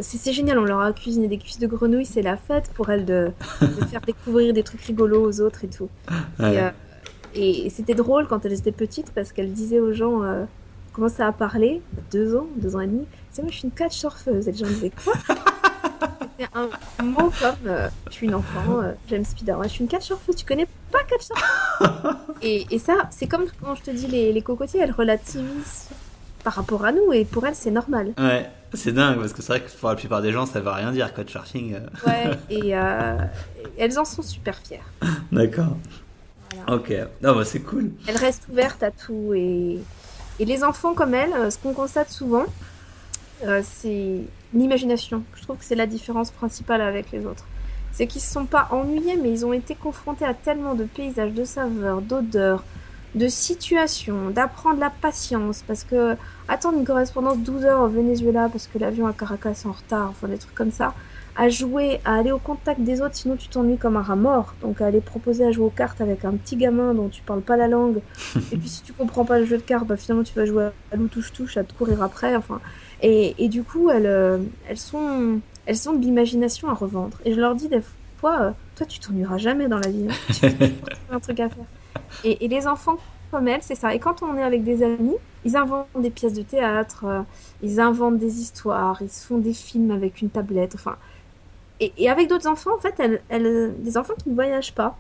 [0.00, 3.04] c'est génial, on leur a cuisiné des cuisses de grenouille, c'est la fête pour elles
[3.04, 3.32] de,
[3.90, 5.88] faire découvrir des trucs rigolos aux autres et tout.
[6.40, 6.70] Euh,
[7.34, 10.22] et, c'était drôle quand elles étaient petites parce qu'elles disaient aux gens,
[10.92, 13.96] commençaient à parler, deux ans, deux ans et demi, c'est moi je suis une catch
[13.96, 14.48] surfeuse.
[14.48, 15.14] Et les gens disaient quoi?
[16.38, 17.72] C'était un mot comme
[18.08, 21.28] je suis une enfant, j'aime Spider-Man, je suis une catch surfeuse, tu connais pas catch
[22.42, 25.88] et, et, ça, c'est comme quand je te dis les, les cocotiers, elles relativisent
[26.44, 28.12] par rapport à nous et pour elles c'est normal.
[28.18, 30.70] Ouais, c'est dingue parce que c'est vrai que pour la plupart des gens ça veut
[30.70, 31.74] rien dire couchsurfing.
[31.74, 32.06] Euh.
[32.06, 33.16] Ouais, et, euh,
[33.76, 34.90] elles en sont super fières.
[35.32, 35.76] D'accord.
[36.68, 36.92] Ok,
[37.22, 37.90] non, bah, c'est cool.
[38.06, 39.78] Elles restent ouvertes à tout et,
[40.38, 42.44] et les enfants comme elles, euh, ce qu'on constate souvent,
[43.62, 44.22] c'est
[44.52, 45.22] l'imagination.
[45.36, 47.44] Je trouve que c'est la différence principale avec les autres.
[47.92, 51.32] C'est qu'ils se sont pas ennuyés, mais ils ont été confrontés à tellement de paysages,
[51.32, 52.64] de saveurs, d'odeurs,
[53.14, 58.66] de situations, d'apprendre la patience, parce que attendre une correspondance 12 heures au Venezuela parce
[58.66, 60.94] que l'avion à Caracas est en retard, enfin des trucs comme ça,
[61.38, 64.54] à jouer, à aller au contact des autres, sinon tu t'ennuies comme un rat mort.
[64.60, 67.42] Donc à aller proposer à jouer aux cartes avec un petit gamin dont tu parles
[67.42, 68.00] pas la langue.
[68.52, 70.70] et puis si tu comprends pas le jeu de cartes, bah, finalement tu vas jouer
[70.90, 72.34] à loup touche touche, à te courir après.
[72.34, 72.60] Enfin,
[73.02, 77.18] et, et du coup elles, euh, elles sont elles ont de l'imagination à revendre.
[77.24, 77.82] Et je leur dis des
[78.18, 80.08] fois, euh, toi tu t'ennuieras jamais dans la vie.
[80.10, 80.32] Hein.
[80.32, 81.64] Tu as un truc à faire.
[82.24, 82.96] Et, les enfants
[83.30, 83.94] comme elles, c'est ça.
[83.94, 87.20] Et quand on est avec des amis, ils inventent des pièces de théâtre, euh,
[87.62, 90.74] ils inventent des histoires, ils se font des films avec une tablette.
[90.74, 90.96] Enfin,
[91.80, 94.98] et, avec d'autres enfants, en fait, elles, elles, des enfants qui ne voyagent pas,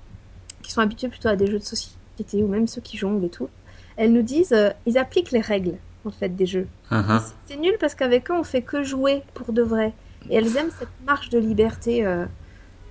[0.62, 3.30] qui sont habitués plutôt à des jeux de société ou même ceux qui jonglent et
[3.30, 3.48] tout,
[3.96, 6.68] elles nous disent, euh, ils appliquent les règles en fait des jeux.
[6.90, 7.20] Uh-huh.
[7.46, 9.92] C'est nul parce qu'avec eux, on fait que jouer pour de vrai.
[10.30, 12.24] Et elles aiment cette marche de liberté, euh,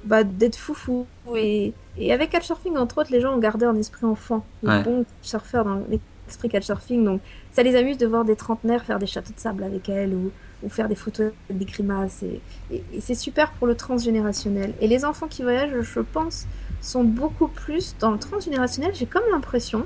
[0.04, 1.06] bah, d'être foufou.
[1.36, 4.46] Et, et avec Couchsurfing, entre autres, les gens ont gardé un esprit enfant.
[4.64, 7.04] Les bons surfeurs dans l'esprit Couchsurfing.
[7.04, 7.22] Donc
[7.52, 10.32] ça les amuse de voir des trentenaires faire des châteaux de sable avec elles ou,
[10.64, 12.24] ou faire des photos avec des grimaces.
[12.24, 12.42] Et,
[12.72, 14.74] et, c'est super pour le transgénérationnel.
[14.82, 16.48] Et les enfants qui voyagent, je pense,
[16.82, 18.94] sont beaucoup plus dans le transgénérationnel.
[18.94, 19.86] J'ai comme l'impression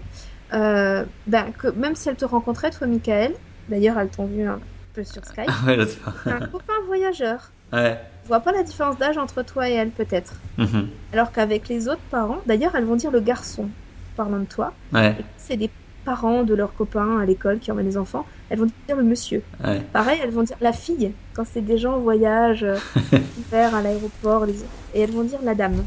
[0.54, 3.34] euh, bah, que même si elles te rencontraient, toi, Michael,
[3.70, 4.60] d'ailleurs, elles t'ont vu un
[4.94, 5.50] peu sur Skype.
[5.68, 5.78] ouais,
[6.26, 7.52] un copain voyageur.
[7.72, 7.98] Ouais.
[8.24, 10.34] Je vois pas la différence d'âge entre toi et elle, peut-être.
[10.58, 10.90] Mhm.
[11.14, 13.70] Alors qu'avec les autres parents, d'ailleurs, elles vont dire le garçon,
[14.16, 14.74] parlant de toi.
[14.94, 15.16] Ouais.
[15.38, 15.70] C'est des
[16.06, 19.44] parents de leurs copains à l'école qui emmènent les enfants, elles vont dire le monsieur.
[19.64, 19.82] Ouais.
[19.94, 22.78] Pareil, elles vont dire la fille, quand c'est des gens en voyage, euh,
[23.38, 24.56] hiver à l'aéroport, les...
[24.94, 25.84] et elles vont dire la dame.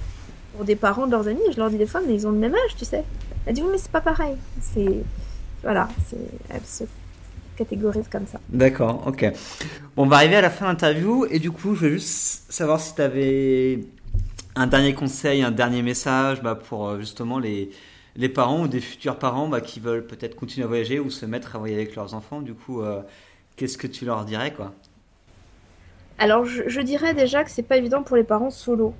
[0.56, 2.38] Pour des parents de leurs amis, je leur dis des fois, mais ils ont le
[2.38, 3.04] même âge, tu sais.
[3.46, 4.36] Elle dit oui, mais c'est pas pareil.
[4.60, 5.02] C'est.
[5.62, 6.16] Voilà, c'est.
[6.48, 6.84] Elles se
[7.56, 8.40] catégorise comme ça.
[8.48, 9.32] D'accord, ok.
[9.96, 12.50] Bon, on va arriver à la fin de l'interview et du coup, je veux juste
[12.50, 13.80] savoir si tu avais
[14.56, 17.70] un dernier conseil, un dernier message bah, pour euh, justement les,
[18.16, 21.26] les parents ou des futurs parents bah, qui veulent peut-être continuer à voyager ou se
[21.26, 22.40] mettre à voyager avec leurs enfants.
[22.40, 23.02] Du coup, euh,
[23.56, 24.72] qu'est-ce que tu leur dirais quoi?
[26.18, 28.94] Alors, je, dirais déjà que c'est pas évident pour les parents solo.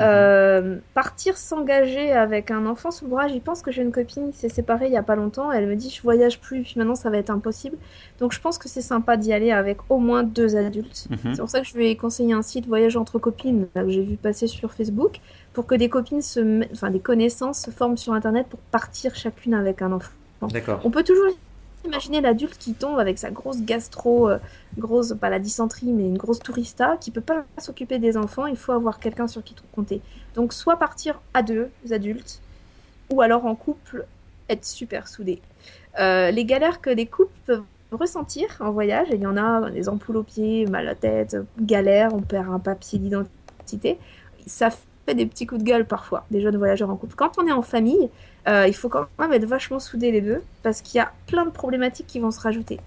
[0.00, 4.32] Euh, partir s'engager avec un enfant sous le bras, j'y pense que j'ai une copine
[4.32, 5.52] qui s'est séparée il y a pas longtemps.
[5.52, 7.76] Elle me dit je voyage plus, puis maintenant ça va être impossible.
[8.18, 11.08] Donc je pense que c'est sympa d'y aller avec au moins deux adultes.
[11.10, 11.34] Mhm.
[11.34, 14.02] C'est pour ça que je lui ai conseillé un site voyage entre copines que j'ai
[14.02, 15.20] vu passer sur Facebook
[15.52, 19.54] pour que des copines se, enfin des connaissances se forment sur internet pour partir chacune
[19.54, 20.12] avec un enfant.
[20.50, 20.80] D'accord.
[20.84, 21.28] On peut toujours
[21.84, 24.38] Imaginez l'adulte qui tombe avec sa grosse gastro, euh,
[24.78, 28.56] grosse, pas la dysenterie, mais une grosse tourista, qui peut pas s'occuper des enfants, il
[28.56, 30.00] faut avoir quelqu'un sur qui compter.
[30.34, 32.40] Donc soit partir à deux, adultes,
[33.10, 34.06] ou alors en couple,
[34.48, 35.40] être super soudés.
[35.98, 39.88] Euh, les galères que les couples peuvent ressentir en voyage, il y en a des
[39.88, 43.98] ampoules aux pieds, mal à la tête, galère, on perd un papier d'identité,
[44.46, 47.14] ça fait des petits coups de gueule parfois, des jeunes voyageurs en couple.
[47.16, 48.08] Quand on est en famille,
[48.48, 51.44] euh, il faut quand même être vachement soudés les deux, parce qu'il y a plein
[51.44, 52.80] de problématiques qui vont se rajouter.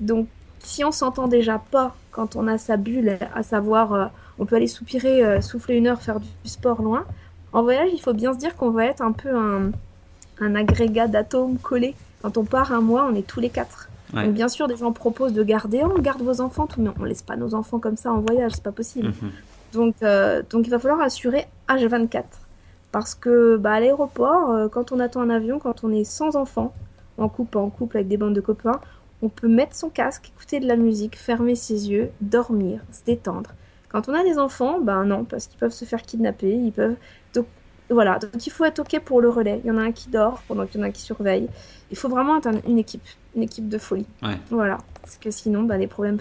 [0.00, 0.26] Donc,
[0.60, 4.06] si on s'entend déjà pas quand on a sa bulle, à savoir, euh,
[4.38, 7.04] on peut aller soupirer, euh, souffler une heure, faire du sport loin,
[7.52, 9.72] en voyage, il faut bien se dire qu'on va être un peu un,
[10.54, 11.94] agrégat d'atomes collés.
[12.22, 13.88] Quand on part un mois, on est tous les quatre.
[14.12, 17.04] Donc, bien sûr, des gens proposent de garder, on garde vos enfants, tout, mais on
[17.04, 19.08] laisse pas nos enfants comme ça en voyage, c'est pas possible.
[19.08, 19.30] Mhm.
[19.72, 19.94] Donc,
[20.50, 22.24] donc, il va falloir assurer H24.
[22.92, 26.36] Parce que bah, à l'aéroport, euh, quand on attend un avion, quand on est sans
[26.36, 26.72] enfants,
[27.18, 28.80] en couple, en couple avec des bandes de copains,
[29.22, 33.50] on peut mettre son casque, écouter de la musique, fermer ses yeux, dormir, se détendre.
[33.88, 36.96] Quand on a des enfants, ben non, parce qu'ils peuvent se faire kidnapper, ils peuvent.
[37.34, 37.46] Donc
[37.88, 39.60] voilà, donc il faut être ok pour le relais.
[39.64, 41.48] Il y en a un qui dort pendant qu'il y en a un qui surveille.
[41.90, 43.04] Il faut vraiment être une équipe,
[43.36, 44.06] une équipe de folie.
[44.50, 46.18] Voilà, parce que sinon, ben, les problèmes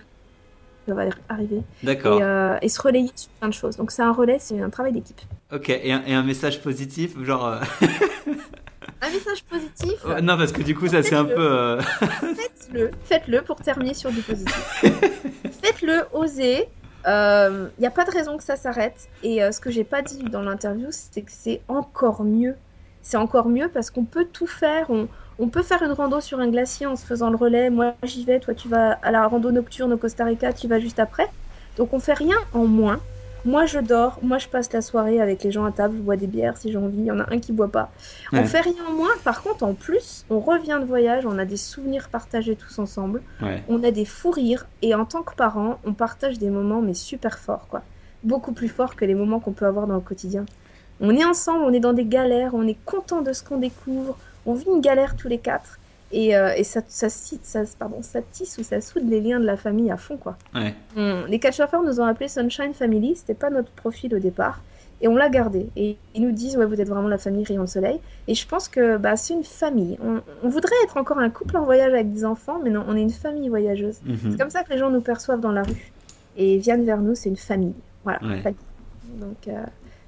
[0.88, 1.62] va arriver.
[1.84, 2.20] D'accord.
[2.22, 3.78] Euh, et, se relayer sur plein de choses.
[3.78, 5.22] Donc c'est un relais, c'est un travail d'équipe.
[5.52, 7.46] Ok, et un, message positif, genre...
[7.46, 7.60] Euh,
[9.02, 11.36] un message positif Non, parce que du coup, ça c'est un peu...
[11.38, 14.84] Euh, faites-le, faites-le pour terminer sur du positif.
[15.64, 16.68] faites-le, osez.
[17.06, 19.10] Il n'y a pas de raison que ça s'arrête.
[19.24, 22.56] Et ce que j'ai pas dit dans l'interview, c'est que c'est encore mieux.
[23.02, 24.90] C'est encore mieux parce qu'on peut tout faire.
[24.90, 25.08] On,
[25.42, 27.72] on peut faire une rando sur un glacier en se faisant le relais.
[27.72, 30.80] Moi, j'y vais, toi, tu vas à la rando nocturne au Costa Rica, tu vas
[30.80, 31.28] juste après.
[31.78, 33.00] Donc, on fait rien en moins.
[33.44, 34.20] Moi, je dors.
[34.22, 35.96] Moi, je passe la soirée avec les gens à table.
[35.98, 37.00] Je bois des bières si j'ai envie.
[37.00, 37.90] Il y en a un qui boit pas.
[38.32, 39.10] On fait rien en moins.
[39.24, 41.26] Par contre, en plus, on revient de voyage.
[41.26, 43.24] On a des souvenirs partagés tous ensemble.
[43.68, 44.68] On a des fous rires.
[44.84, 47.82] Et en tant que parents, on partage des moments, mais super forts, quoi.
[48.24, 50.46] Beaucoup plus forts que les moments qu'on peut avoir dans le quotidien.
[51.00, 54.20] On est ensemble, on est dans des galères, on est content de ce qu'on découvre,
[54.46, 55.80] on vit une galère tous les quatre.
[56.14, 59.46] Et, euh, et ça, ça, ça, pardon, ça tisse ou ça soude les liens de
[59.46, 60.38] la famille à fond, quoi.
[60.54, 60.76] Ouais.
[61.30, 64.62] les chauffeurs nous ont appelé Sunshine Family, c'était pas notre profil au départ.
[65.02, 65.68] Et on l'a gardé.
[65.76, 68.00] Et ils nous disent, ouais, vous êtes vraiment la famille Rayon de Soleil.
[68.28, 69.98] Et je pense que bah, c'est une famille.
[70.44, 73.02] On, voudrait être encore un couple en voyage avec des enfants, mais non, on est
[73.02, 74.00] une famille voyageuse.
[74.06, 74.18] Mhm.
[74.32, 75.92] C'est comme ça que les gens nous perçoivent dans la rue.
[76.38, 77.74] Et viennent vers nous, c'est une famille.
[78.04, 78.20] Voilà.
[79.20, 79.64] Donc, euh,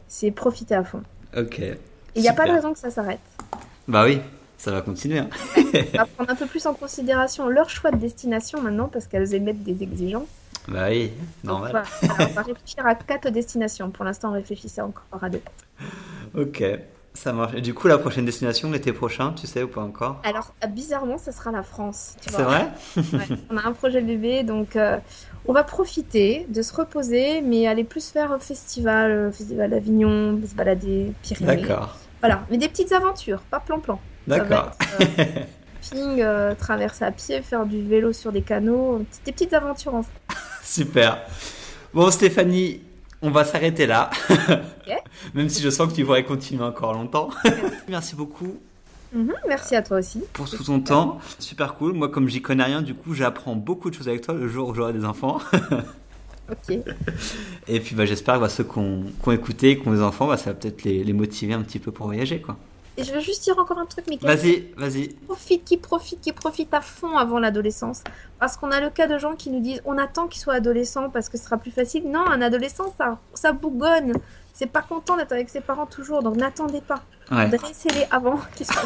[0.07, 1.01] c'est profiter à fond.
[1.35, 1.59] Ok.
[1.59, 1.75] Et
[2.15, 3.19] il n'y a pas de raison que ça s'arrête.
[3.87, 4.21] Bah oui,
[4.57, 5.19] ça va continuer.
[5.19, 5.29] Hein.
[5.57, 9.33] on va prendre un peu plus en considération leur choix de destination maintenant parce qu'elles
[9.33, 10.27] émettent des exigences.
[10.67, 11.11] Bah oui,
[11.43, 11.83] normal.
[12.03, 13.89] on va réfléchir à quatre destinations.
[13.89, 15.41] Pour l'instant, on réfléchissait encore à deux.
[16.35, 16.63] Ok,
[17.13, 17.53] ça marche.
[17.55, 20.21] Et du coup, la prochaine destination, l'été prochain, tu sais ou pas encore?
[20.23, 22.15] Alors, bizarrement, ça sera la France.
[22.21, 22.69] C'est vrai?
[23.51, 24.97] On a un projet bébé, donc euh,
[25.45, 30.55] on va profiter de se reposer, mais aller plus faire festival, euh, festival d'Avignon, se
[30.55, 31.61] balader, Pyrénées.
[31.61, 31.97] D'accord.
[32.23, 33.99] Voilà, mais des petites aventures, pas plan-plan.
[34.27, 34.71] D'accord.
[35.01, 35.25] Euh,
[35.91, 40.05] ping, euh, traverser à pied, faire du vélo sur des canaux, des petites aventures en
[40.63, 41.17] Super.
[41.93, 42.79] Bon, Stéphanie,
[43.21, 44.09] on va s'arrêter là.
[45.33, 47.29] Même si je sens que tu pourrais continuer encore longtemps.
[47.89, 48.57] Merci beaucoup.
[49.11, 50.23] Mhm, merci à toi aussi.
[50.31, 51.19] Pour tout ton temps.
[51.39, 51.91] Super cool.
[51.91, 54.69] Moi, comme j'y connais rien, du coup, j'apprends beaucoup de choses avec toi le jour
[54.69, 55.39] où j'aurai des enfants.
[56.51, 56.77] Ok.
[57.67, 60.37] Et puis, bah, j'espère que bah, ceux qui ont, écouté, qui ont des enfants, bah,
[60.37, 62.57] ça va peut-être les, les motiver un petit peu pour voyager, quoi.
[62.95, 64.37] Et je veux juste dire encore un truc, Michael.
[64.37, 65.07] Vas-y, vas-y.
[65.07, 68.03] Profite, qui profite, qui profite à fond avant l'adolescence.
[68.39, 71.09] Parce qu'on a le cas de gens qui nous disent on attend qu'il soit adolescent
[71.09, 72.03] parce que ce sera plus facile.
[72.09, 74.13] Non, un adolescent, ça, ça bougonne.
[74.53, 77.01] C'est pas content d'être avec ses parents toujours, donc n'attendez pas.
[77.33, 78.83] Dressez-les avant qu'ils soient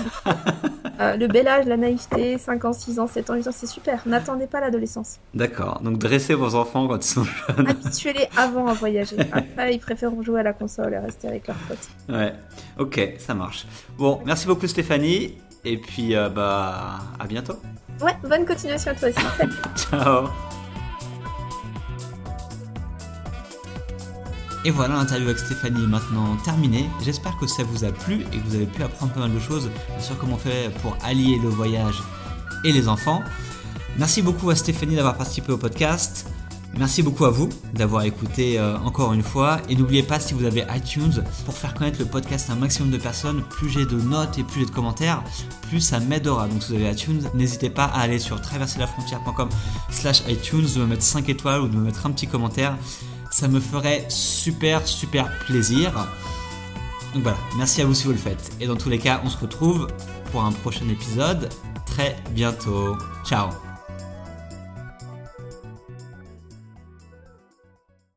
[1.00, 3.68] euh, Le bel âge, la naïveté, 5 ans, 6 ans, 7 ans, 8 ans, c'est
[3.68, 4.02] super.
[4.06, 5.18] N'attendez pas l'adolescence.
[5.34, 7.68] D'accord, donc dressez vos enfants quand ils sont jeunes.
[7.68, 9.18] Habituez-les avant à voyager.
[9.32, 11.90] Après, ils préfèrent jouer à la console et rester avec leurs potes.
[12.10, 12.34] Ouais,
[12.78, 13.66] ok, ça marche.
[13.98, 17.56] Bon, merci beaucoup Stéphanie, et puis euh, bah à bientôt.
[18.02, 19.50] Ouais, bonne continuation à toi aussi.
[19.90, 20.28] Ciao.
[24.68, 26.90] Et voilà, l'interview avec Stéphanie est maintenant terminée.
[27.02, 29.40] J'espère que ça vous a plu et que vous avez pu apprendre pas mal de
[29.40, 29.70] choses
[30.02, 32.04] sur comment on fait pour allier le voyage
[32.66, 33.24] et les enfants.
[33.98, 36.28] Merci beaucoup à Stéphanie d'avoir participé au podcast.
[36.78, 39.62] Merci beaucoup à vous d'avoir écouté euh, encore une fois.
[39.70, 42.92] Et n'oubliez pas, si vous avez iTunes, pour faire connaître le podcast à un maximum
[42.92, 45.24] de personnes, plus j'ai de notes et plus j'ai de commentaires,
[45.70, 46.50] plus ça m'aidera.
[46.50, 49.48] Donc si vous avez iTunes, n'hésitez pas à aller sur traverserlafrontière.com
[49.92, 52.76] slash iTunes, de me mettre 5 étoiles ou de me mettre un petit commentaire.
[53.40, 55.94] Ça me ferait super super plaisir.
[57.14, 58.52] Donc voilà, merci à vous si vous le faites.
[58.60, 59.88] Et dans tous les cas, on se retrouve
[60.32, 61.48] pour un prochain épisode
[61.86, 62.98] très bientôt.
[63.24, 63.67] Ciao